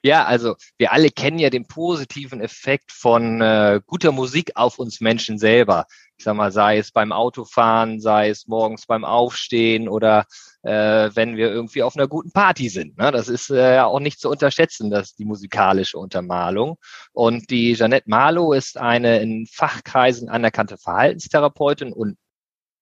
[0.04, 5.00] Ja, also wir alle kennen ja den positiven Effekt von äh, guter Musik auf uns
[5.00, 5.86] Menschen selber.
[6.16, 10.26] Ich sag mal, sei es beim Autofahren, sei es morgens beim Aufstehen oder
[10.62, 12.98] äh, wenn wir irgendwie auf einer guten Party sind.
[12.98, 13.12] Ne?
[13.12, 16.78] Das ist äh, auch nicht zu unterschätzen, dass die musikalische Untermalung.
[17.12, 22.16] Und die Jeanette Marlow ist eine in Fachkreisen anerkannte Verhaltenstherapeutin und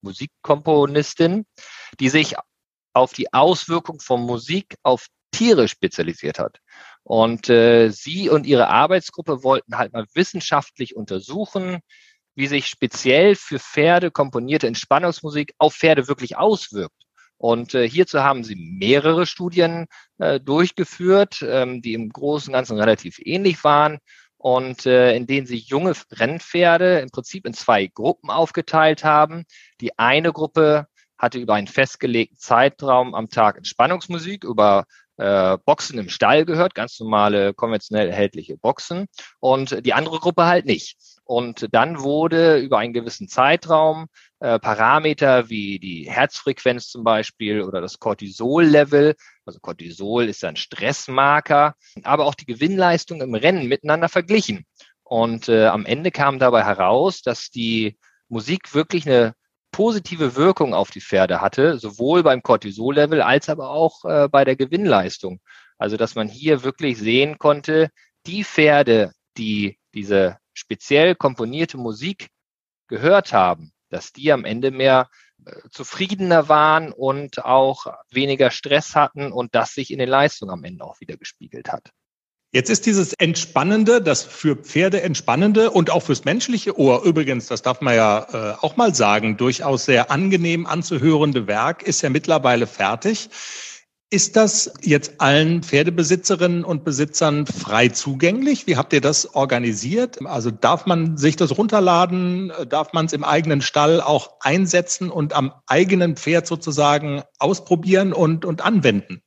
[0.03, 1.45] Musikkomponistin,
[1.99, 2.37] die sich
[2.95, 6.61] auf die Auswirkung von Musik auf Tiere spezialisiert hat.
[7.03, 11.81] Und äh, sie und ihre Arbeitsgruppe wollten halt mal wissenschaftlich untersuchen,
[12.35, 16.95] wie sich speziell für Pferde komponierte Entspannungsmusik auf Pferde wirklich auswirkt.
[17.37, 19.87] Und äh, hierzu haben sie mehrere Studien
[20.19, 23.99] äh, durchgeführt, ähm, die im Großen und Ganzen relativ ähnlich waren
[24.37, 29.45] und äh, in denen sie junge Rennpferde im Prinzip in zwei Gruppen aufgeteilt haben.
[29.81, 34.85] Die eine Gruppe hatte über einen festgelegten Zeitraum am Tag Entspannungsmusik, über
[35.21, 39.07] äh, Boxen im Stall gehört, ganz normale konventionell erhältliche Boxen
[39.39, 40.97] und die andere Gruppe halt nicht.
[41.25, 44.07] Und dann wurde über einen gewissen Zeitraum
[44.41, 51.75] äh, Parameter wie die Herzfrequenz zum Beispiel oder das Cortisol-Level, also Cortisol ist ein Stressmarker,
[52.03, 54.65] aber auch die Gewinnleistung im Rennen miteinander verglichen.
[55.03, 59.35] Und äh, am Ende kam dabei heraus, dass die Musik wirklich eine
[59.73, 64.57] positive Wirkung auf die Pferde hatte, sowohl beim Cortisol-Level als aber auch äh, bei der
[64.57, 65.41] Gewinnleistung.
[65.79, 67.91] Also dass man hier wirklich sehen konnte,
[68.27, 72.29] die Pferde, die diese speziell komponierte Musik
[72.89, 75.09] gehört haben, dass die am Ende mehr
[75.45, 80.65] äh, zufriedener waren und auch weniger Stress hatten und das sich in den Leistungen am
[80.65, 81.93] Ende auch wieder gespiegelt hat.
[82.53, 87.63] Jetzt ist dieses Entspannende, das für Pferde Entspannende und auch fürs menschliche Ohr übrigens, das
[87.63, 92.67] darf man ja äh, auch mal sagen, durchaus sehr angenehm anzuhörende Werk ist ja mittlerweile
[92.67, 93.31] fertig.
[94.13, 98.67] Ist das jetzt allen Pferdebesitzerinnen und Besitzern frei zugänglich?
[98.67, 100.27] Wie habt ihr das organisiert?
[100.27, 102.53] Also darf man sich das runterladen?
[102.69, 108.45] Darf man es im eigenen Stall auch einsetzen und am eigenen Pferd sozusagen ausprobieren und,
[108.45, 109.23] und anwenden?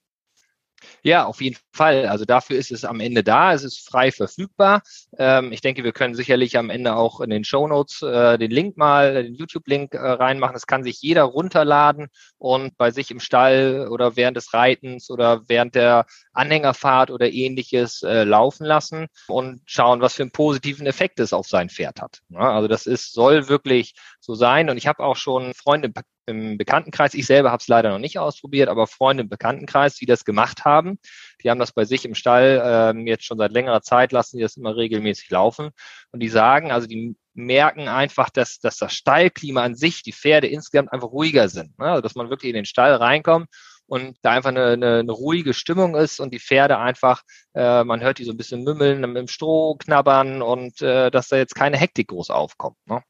[1.04, 2.08] Ja, auf jeden Fall.
[2.08, 3.54] Also dafür ist es am Ende da.
[3.54, 4.82] Es ist frei verfügbar.
[5.18, 8.52] Ähm, ich denke, wir können sicherlich am Ende auch in den Show Notes äh, den
[8.52, 10.54] Link mal, den YouTube-Link äh, reinmachen.
[10.54, 15.44] Das kann sich jeder runterladen und bei sich im Stall oder während des Reitens oder
[15.48, 21.20] während der Anhängerfahrt oder ähnliches äh, laufen lassen und schauen, was für einen positiven Effekt
[21.20, 22.20] es auf sein Pferd hat.
[22.30, 24.70] Ja, also das ist, soll wirklich so sein.
[24.70, 25.90] Und ich habe auch schon Freunde
[26.26, 30.06] im Bekanntenkreis, ich selber habe es leider noch nicht ausprobiert, aber Freunde im Bekanntenkreis, die
[30.06, 31.00] das gemacht haben,
[31.44, 34.44] die haben das bei sich im Stall ähm, jetzt schon seit längerer Zeit, lassen die
[34.44, 35.72] das immer regelmäßig laufen.
[36.12, 40.48] Und die sagen, also die merken einfach, dass, dass das Stallklima an sich, die Pferde
[40.48, 41.78] insgesamt einfach ruhiger sind.
[41.80, 41.86] Ne?
[41.86, 43.50] Also dass man wirklich in den Stall reinkommt
[43.88, 48.02] und da einfach eine, eine, eine ruhige Stimmung ist und die Pferde einfach, äh, man
[48.02, 51.78] hört die so ein bisschen mümmeln, dem Stroh knabbern und äh, dass da jetzt keine
[51.78, 52.78] Hektik groß aufkommt.
[52.86, 53.04] Ne?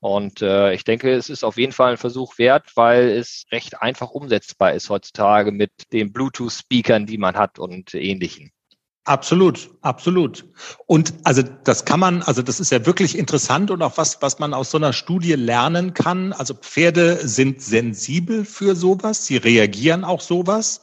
[0.00, 3.82] Und äh, ich denke, es ist auf jeden Fall ein Versuch wert, weil es recht
[3.82, 8.50] einfach umsetzbar ist heutzutage mit den Bluetooth-Speakern, die man hat und ähnlichen.
[9.10, 10.44] Absolut, absolut.
[10.86, 14.38] Und also das kann man, also das ist ja wirklich interessant und auch was, was
[14.38, 16.32] man aus so einer Studie lernen kann.
[16.32, 20.82] Also Pferde sind sensibel für sowas, sie reagieren auch sowas.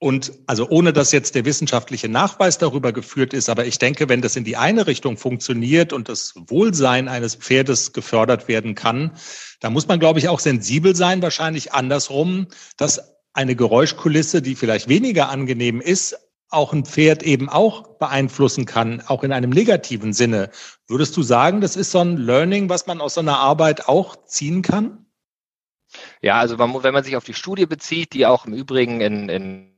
[0.00, 4.22] Und also ohne dass jetzt der wissenschaftliche Nachweis darüber geführt ist, aber ich denke, wenn
[4.22, 9.12] das in die eine Richtung funktioniert und das Wohlsein eines Pferdes gefördert werden kann,
[9.60, 13.00] da muss man, glaube ich, auch sensibel sein, wahrscheinlich andersrum, dass
[13.34, 16.16] eine Geräuschkulisse, die vielleicht weniger angenehm ist,
[16.52, 20.50] auch ein Pferd eben auch beeinflussen kann, auch in einem negativen Sinne.
[20.86, 24.16] Würdest du sagen, das ist so ein Learning, was man aus so einer Arbeit auch
[24.26, 25.06] ziehen kann?
[26.20, 29.72] Ja, also wenn man sich auf die Studie bezieht, die auch im Übrigen in, in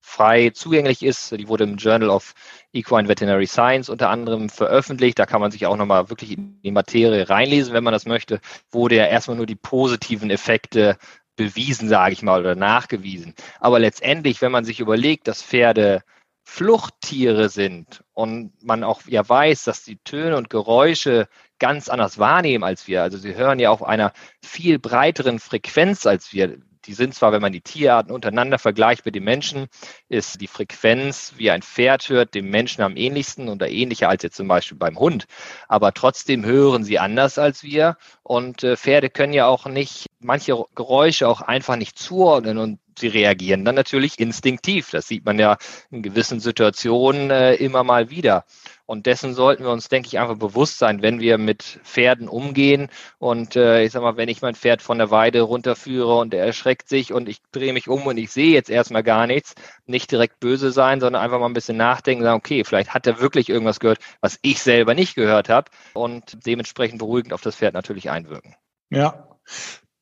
[0.00, 2.34] frei zugänglich ist, die wurde im Journal of
[2.72, 5.18] Equine Veterinary Science unter anderem veröffentlicht.
[5.18, 8.40] Da kann man sich auch nochmal wirklich in die Materie reinlesen, wenn man das möchte,
[8.70, 10.96] wurde ja erstmal nur die positiven Effekte
[11.38, 13.34] bewiesen, sage ich mal, oder nachgewiesen.
[13.60, 16.02] Aber letztendlich, wenn man sich überlegt, dass Pferde
[16.44, 22.64] Fluchttiere sind und man auch ja weiß, dass die Töne und Geräusche ganz anders wahrnehmen
[22.64, 23.02] als wir.
[23.02, 27.42] Also sie hören ja auf einer viel breiteren Frequenz als wir die sind zwar, wenn
[27.42, 29.66] man die Tierarten untereinander vergleicht mit den Menschen,
[30.08, 34.36] ist die Frequenz, wie ein Pferd hört, dem Menschen am ähnlichsten oder ähnlicher als jetzt
[34.36, 35.26] zum Beispiel beim Hund.
[35.68, 37.98] Aber trotzdem hören sie anders als wir.
[38.28, 43.08] Und äh, Pferde können ja auch nicht manche Geräusche auch einfach nicht zuordnen und sie
[43.08, 44.90] reagieren dann natürlich instinktiv.
[44.90, 45.56] Das sieht man ja
[45.90, 48.44] in gewissen Situationen äh, immer mal wieder.
[48.86, 52.88] Und dessen sollten wir uns, denke ich, einfach bewusst sein, wenn wir mit Pferden umgehen.
[53.18, 56.46] Und äh, ich sag mal, wenn ich mein Pferd von der Weide runterführe und er
[56.46, 60.10] erschreckt sich und ich drehe mich um und ich sehe jetzt erstmal gar nichts, nicht
[60.10, 63.50] direkt böse sein, sondern einfach mal ein bisschen nachdenken, sagen, okay, vielleicht hat er wirklich
[63.50, 68.10] irgendwas gehört, was ich selber nicht gehört habe und dementsprechend beruhigend auf das Pferd natürlich
[68.18, 68.54] einwirken.
[68.90, 69.28] Ja.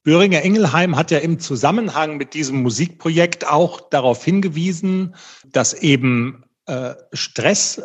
[0.03, 6.95] Böhringer Ingelheim hat ja im Zusammenhang mit diesem Musikprojekt auch darauf hingewiesen, dass eben äh,
[7.13, 7.83] Stress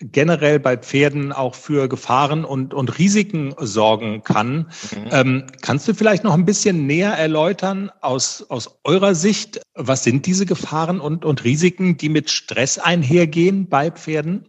[0.00, 4.70] generell bei Pferden auch für Gefahren und, und Risiken sorgen kann.
[4.92, 5.08] Mhm.
[5.10, 10.26] Ähm, kannst du vielleicht noch ein bisschen näher erläutern aus, aus eurer Sicht, was sind
[10.26, 14.46] diese Gefahren und, und Risiken, die mit Stress einhergehen bei Pferden?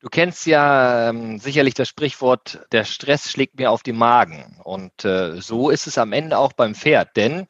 [0.00, 4.60] Du kennst ja ähm, sicherlich das Sprichwort, der Stress schlägt mir auf die Magen.
[4.62, 7.48] Und äh, so ist es am Ende auch beim Pferd, denn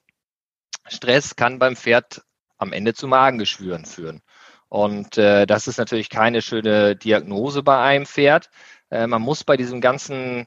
[0.87, 2.23] Stress kann beim Pferd
[2.57, 4.23] am Ende zu Magengeschwüren führen.
[4.69, 8.51] Und äh, das ist natürlich keine schöne Diagnose bei einem Pferd.
[8.91, 10.47] Äh, man muss bei diesem ganzen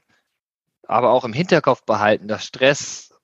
[0.88, 3.14] aber auch im Hinterkopf behalten, dass Stress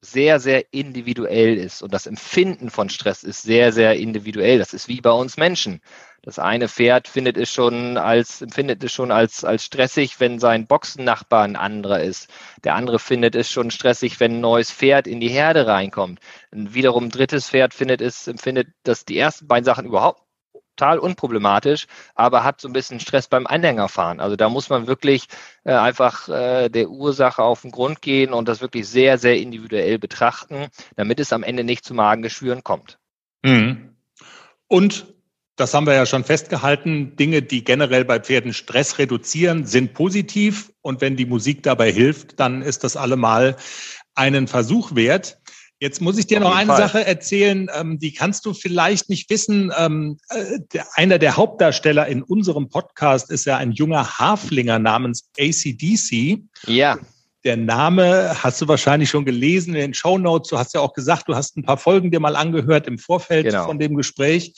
[0.00, 4.58] sehr, sehr individuell ist und das Empfinden von Stress ist sehr, sehr individuell.
[4.58, 5.80] Das ist wie bei uns Menschen.
[6.24, 10.66] Das eine Pferd findet es schon als, empfindet es schon als, als stressig, wenn sein
[10.66, 12.30] Boxennachbar ein anderer ist.
[12.64, 16.20] Der andere findet es schon stressig, wenn ein neues Pferd in die Herde reinkommt.
[16.50, 20.22] Ein wiederum drittes Pferd findet es, empfindet das die ersten beiden Sachen überhaupt
[20.76, 24.18] total unproblematisch, aber hat so ein bisschen Stress beim Anhängerfahren.
[24.18, 25.26] Also da muss man wirklich
[25.64, 29.98] äh, einfach äh, der Ursache auf den Grund gehen und das wirklich sehr, sehr individuell
[29.98, 32.98] betrachten, damit es am Ende nicht zu Magengeschwüren kommt.
[33.42, 33.94] Mhm.
[34.66, 35.13] Und
[35.56, 40.72] das haben wir ja schon festgehalten, Dinge, die generell bei Pferden Stress reduzieren, sind positiv.
[40.82, 43.56] Und wenn die Musik dabei hilft, dann ist das allemal
[44.14, 45.38] einen Versuch wert.
[45.80, 46.78] Jetzt muss ich dir Auf noch eine Fall.
[46.78, 49.72] Sache erzählen, ähm, die kannst du vielleicht nicht wissen.
[49.76, 50.58] Ähm, äh,
[50.94, 56.42] einer der Hauptdarsteller in unserem Podcast ist ja ein junger Haflinger namens ACDC.
[56.66, 56.98] Ja.
[57.44, 60.48] Der Name hast du wahrscheinlich schon gelesen in den Show Notes.
[60.48, 63.44] Du hast ja auch gesagt, du hast ein paar Folgen dir mal angehört im Vorfeld
[63.44, 63.66] genau.
[63.66, 64.54] von dem Gespräch.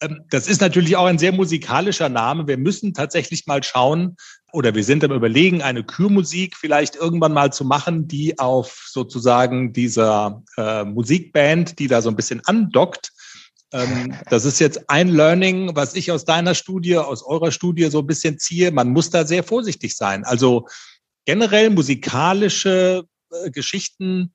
[0.00, 2.46] Ähm, das ist natürlich auch ein sehr musikalischer Name.
[2.46, 4.16] Wir müssen tatsächlich mal schauen,
[4.52, 9.72] oder wir sind am Überlegen, eine Kürmusik vielleicht irgendwann mal zu machen, die auf sozusagen
[9.72, 13.12] dieser äh, Musikband, die da so ein bisschen andockt.
[13.72, 18.00] Ähm, das ist jetzt ein Learning, was ich aus deiner Studie, aus eurer Studie so
[18.00, 18.70] ein bisschen ziehe.
[18.70, 20.24] Man muss da sehr vorsichtig sein.
[20.24, 20.68] Also
[21.24, 24.32] generell musikalische äh, Geschichten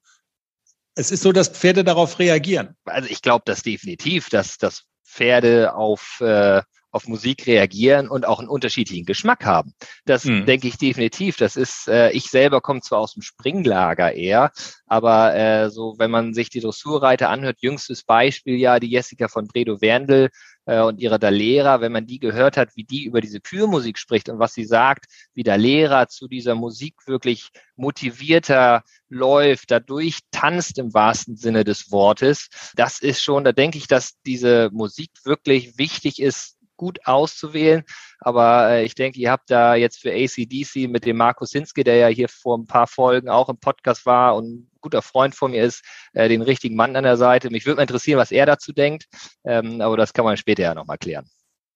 [0.99, 2.75] es ist so, dass Pferde darauf reagieren.
[2.83, 8.39] Also ich glaube das definitiv, dass, dass Pferde auf, äh, auf Musik reagieren und auch
[8.39, 9.73] einen unterschiedlichen Geschmack haben.
[10.05, 10.45] Das mhm.
[10.45, 11.37] denke ich definitiv.
[11.37, 14.51] Das ist, äh, ich selber komme zwar aus dem Springlager eher,
[14.87, 19.47] aber äh, so, wenn man sich die Dressurreiter anhört, jüngstes Beispiel ja die Jessica von
[19.47, 20.29] Bredow Werndl,
[20.69, 23.97] äh, und ihrer der Lehrer, wenn man die gehört hat, wie die über diese Kürmusik
[23.97, 30.19] spricht und was sie sagt, wie der Lehrer zu dieser Musik wirklich motivierter läuft, dadurch
[30.29, 32.49] tanzt im wahrsten Sinne des Wortes.
[32.75, 37.83] Das ist schon, da denke ich, dass diese Musik wirklich wichtig ist, gut auszuwählen.
[38.19, 41.97] Aber äh, ich denke, ihr habt da jetzt für ACDC mit dem Markus Hinske, der
[41.97, 45.63] ja hier vor ein paar Folgen auch im Podcast war und guter Freund von mir
[45.63, 47.49] ist, äh, den richtigen Mann an der Seite.
[47.49, 49.07] Mich würde mal interessieren, was er dazu denkt.
[49.43, 51.29] Ähm, aber das kann man später ja nochmal klären.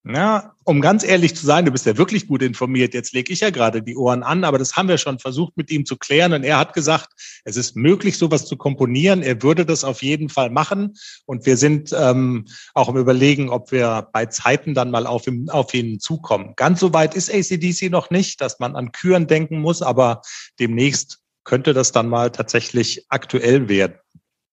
[0.05, 2.93] Ja, um ganz ehrlich zu sein, du bist ja wirklich gut informiert.
[2.93, 5.71] Jetzt lege ich ja gerade die Ohren an, aber das haben wir schon versucht mit
[5.71, 6.33] ihm zu klären.
[6.33, 7.07] Und er hat gesagt,
[7.45, 9.23] es ist möglich, sowas zu komponieren.
[9.23, 10.95] Er würde das auf jeden Fall machen.
[11.25, 15.47] Und wir sind ähm, auch im Überlegen, ob wir bei Zeiten dann mal auf, ihm,
[15.47, 16.51] auf ihn zukommen.
[16.57, 20.21] Ganz so weit ist ACDC noch nicht, dass man an Küren denken muss, aber
[20.59, 23.95] demnächst könnte das dann mal tatsächlich aktuell werden.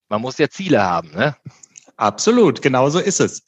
[0.09, 1.37] Man muss ja Ziele haben, ne?
[2.01, 3.43] Absolut, genauso ist es.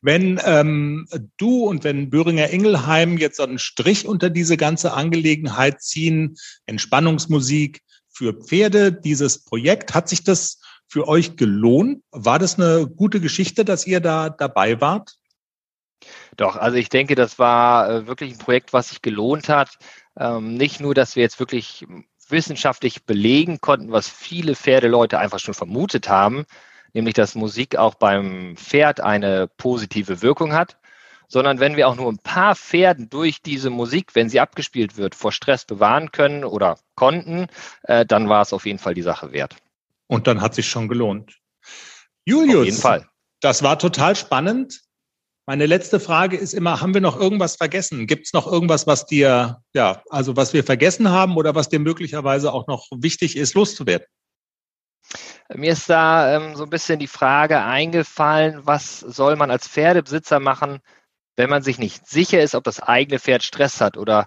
[0.00, 5.82] Wenn ähm, du und wenn Böhringer Ingelheim jetzt so einen Strich unter diese ganze Angelegenheit
[5.82, 6.36] ziehen,
[6.66, 12.04] Entspannungsmusik für Pferde, dieses Projekt, hat sich das für euch gelohnt?
[12.12, 15.16] War das eine gute Geschichte, dass ihr da dabei wart?
[16.36, 19.78] Doch, also ich denke, das war äh, wirklich ein Projekt, was sich gelohnt hat.
[20.16, 21.84] Ähm, nicht nur, dass wir jetzt wirklich
[22.28, 26.46] wissenschaftlich belegen konnten, was viele Pferdeleute einfach schon vermutet haben,
[26.96, 30.78] nämlich dass Musik auch beim Pferd eine positive Wirkung hat,
[31.28, 35.14] sondern wenn wir auch nur ein paar Pferden durch diese Musik, wenn sie abgespielt wird,
[35.14, 37.48] vor Stress bewahren können oder konnten,
[37.82, 39.56] äh, dann war es auf jeden Fall die Sache wert.
[40.06, 41.38] Und dann hat sich schon gelohnt.
[42.24, 43.06] Julius, auf jeden Fall.
[43.40, 44.80] das war total spannend.
[45.44, 48.06] Meine letzte Frage ist immer, haben wir noch irgendwas vergessen?
[48.06, 51.78] Gibt es noch irgendwas, was dir, ja, also was wir vergessen haben oder was dir
[51.78, 54.06] möglicherweise auch noch wichtig ist, loszuwerden?
[55.54, 60.40] Mir ist da ähm, so ein bisschen die Frage eingefallen, was soll man als Pferdebesitzer
[60.40, 60.80] machen,
[61.36, 64.26] wenn man sich nicht sicher ist, ob das eigene Pferd Stress hat oder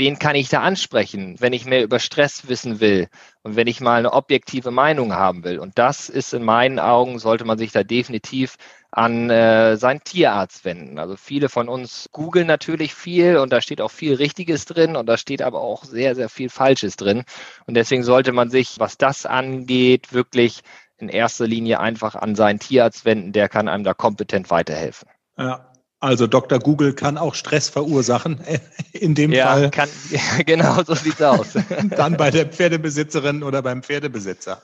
[0.00, 3.08] wen kann ich da ansprechen, wenn ich mehr über Stress wissen will
[3.42, 5.58] und wenn ich mal eine objektive Meinung haben will.
[5.58, 8.56] Und das ist in meinen Augen, sollte man sich da definitiv
[8.90, 10.98] an äh, seinen Tierarzt wenden.
[10.98, 15.04] Also viele von uns googeln natürlich viel und da steht auch viel Richtiges drin und
[15.04, 17.24] da steht aber auch sehr, sehr viel Falsches drin.
[17.66, 20.60] Und deswegen sollte man sich, was das angeht, wirklich
[20.96, 23.32] in erster Linie einfach an seinen Tierarzt wenden.
[23.32, 25.10] Der kann einem da kompetent weiterhelfen.
[25.36, 25.69] Ja,
[26.00, 26.58] also Dr.
[26.58, 28.40] Google kann auch Stress verursachen.
[28.92, 29.70] In dem ja, Fall.
[29.70, 31.48] Kann, ja, genau, so sieht's aus.
[31.90, 34.62] dann bei der Pferdebesitzerin oder beim Pferdebesitzer.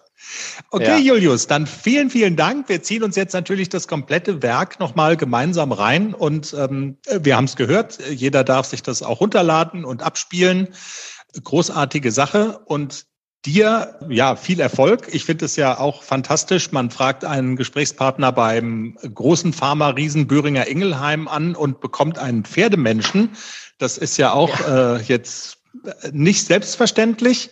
[0.71, 1.15] Okay, ja.
[1.15, 2.71] Julius, dann vielen, vielen Dank.
[2.71, 7.45] Wir ziehen uns jetzt natürlich das komplette Werk nochmal gemeinsam rein und ähm, wir haben
[7.45, 7.99] es gehört.
[8.11, 10.69] Jeder darf sich das auch runterladen und abspielen.
[11.45, 13.07] Großartige Sache und
[13.47, 15.09] dir ja viel Erfolg.
[15.13, 16.73] Ich finde es ja auch fantastisch.
[16.73, 23.31] Man fragt einen Gesprächspartner beim großen Pharma-Riesen Böhringer Ingelheim an und bekommt einen Pferdemenschen.
[23.79, 24.97] Das ist ja auch ja.
[24.97, 25.59] Äh, jetzt
[26.13, 27.51] nicht selbstverständlich.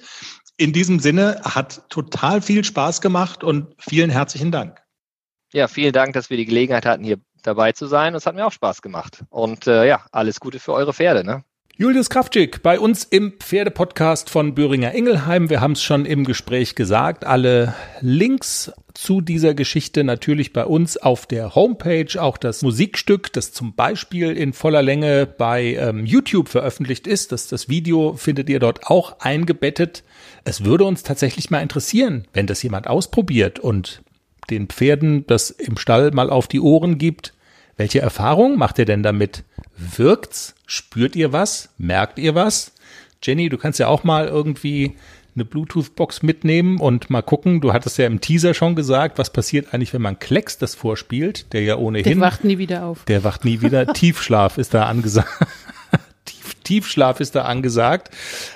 [0.56, 4.82] In diesem Sinne hat total viel Spaß gemacht und vielen herzlichen Dank.
[5.52, 8.14] Ja, vielen Dank, dass wir die Gelegenheit hatten, hier dabei zu sein.
[8.14, 9.24] Es hat mir auch Spaß gemacht.
[9.30, 11.24] Und äh, ja, alles Gute für eure Pferde.
[11.24, 11.44] Ne?
[11.76, 15.50] Julius Kraftschick bei uns im Pferdepodcast von Böhringer Ingelheim.
[15.50, 17.24] Wir haben es schon im Gespräch gesagt.
[17.24, 22.06] Alle Links zu dieser Geschichte natürlich bei uns auf der Homepage.
[22.22, 27.32] Auch das Musikstück, das zum Beispiel in voller Länge bei ähm, YouTube veröffentlicht ist.
[27.32, 30.04] Das, das Video findet ihr dort auch eingebettet.
[30.44, 34.04] Es würde uns tatsächlich mal interessieren, wenn das jemand ausprobiert und
[34.48, 37.34] den Pferden das im Stall mal auf die Ohren gibt
[37.76, 39.44] Welche Erfahrung macht ihr denn damit?
[39.76, 40.54] Wirkt's?
[40.66, 41.70] Spürt ihr was?
[41.78, 42.72] Merkt ihr was?
[43.22, 44.96] Jenny, du kannst ja auch mal irgendwie
[45.34, 47.60] eine Bluetooth-Box mitnehmen und mal gucken.
[47.60, 51.52] Du hattest ja im Teaser schon gesagt, was passiert eigentlich, wenn man Klecks das vorspielt,
[51.52, 52.04] der ja ohnehin.
[52.04, 53.04] Der wacht nie wieder auf.
[53.06, 53.86] Der wacht nie wieder.
[53.94, 55.28] Tiefschlaf ist da angesagt.
[56.24, 58.10] Tief, Tiefschlaf ist da angesagt.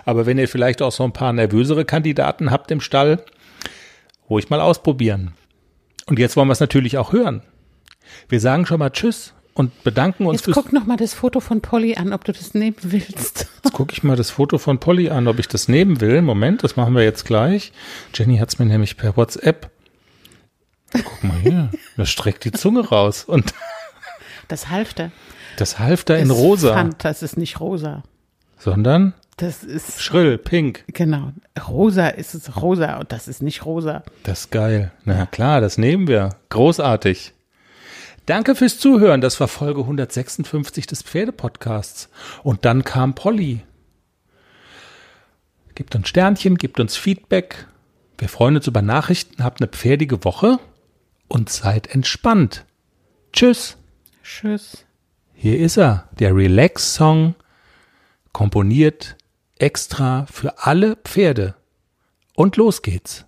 [0.05, 3.25] Aber wenn ihr vielleicht auch so ein paar nervösere Kandidaten habt im Stall,
[4.31, 5.33] ruhig mal ausprobieren.
[6.07, 7.43] Und jetzt wollen wir es natürlich auch hören.
[8.29, 10.47] Wir sagen schon mal Tschüss und bedanken uns.
[10.47, 13.49] Jetzt guck noch mal das Foto von Polly an, ob du das nehmen willst.
[13.65, 16.23] Jetzt gucke ich mal das Foto von Polly an, ob ich das nehmen will.
[16.23, 17.73] Moment, das machen wir jetzt gleich.
[18.15, 19.71] Jenny hat es mir nämlich per WhatsApp.
[20.93, 23.53] Guck mal hier, da streckt die Zunge raus und
[24.49, 25.11] Das Halfter.
[25.59, 28.03] das Halfter in rosa, Pfand, das ist nicht rosa.
[28.59, 30.85] sondern Das ist schrill, pink.
[30.95, 31.33] genau
[31.69, 34.03] rosa ist es rosa und das ist nicht rosa.
[34.23, 34.91] Das ist geil.
[35.05, 36.31] Na klar, das nehmen wir.
[36.49, 37.35] Großartig.
[38.29, 39.23] Danke fürs Zuhören.
[39.23, 42.11] Das war Folge 156 des Pferdepodcasts.
[42.43, 43.63] Und dann kam Polly.
[45.75, 47.67] Gebt uns Sternchen, gebt uns Feedback.
[48.19, 49.43] Wir freuen uns über Nachrichten.
[49.43, 50.59] Habt eine pferdige Woche
[51.29, 52.67] und seid entspannt.
[53.33, 53.79] Tschüss.
[54.23, 54.85] Tschüss.
[55.33, 57.35] Hier ist er, der Relax-Song,
[58.33, 59.17] komponiert
[59.59, 61.55] extra für alle Pferde.
[62.35, 63.25] Und los geht's.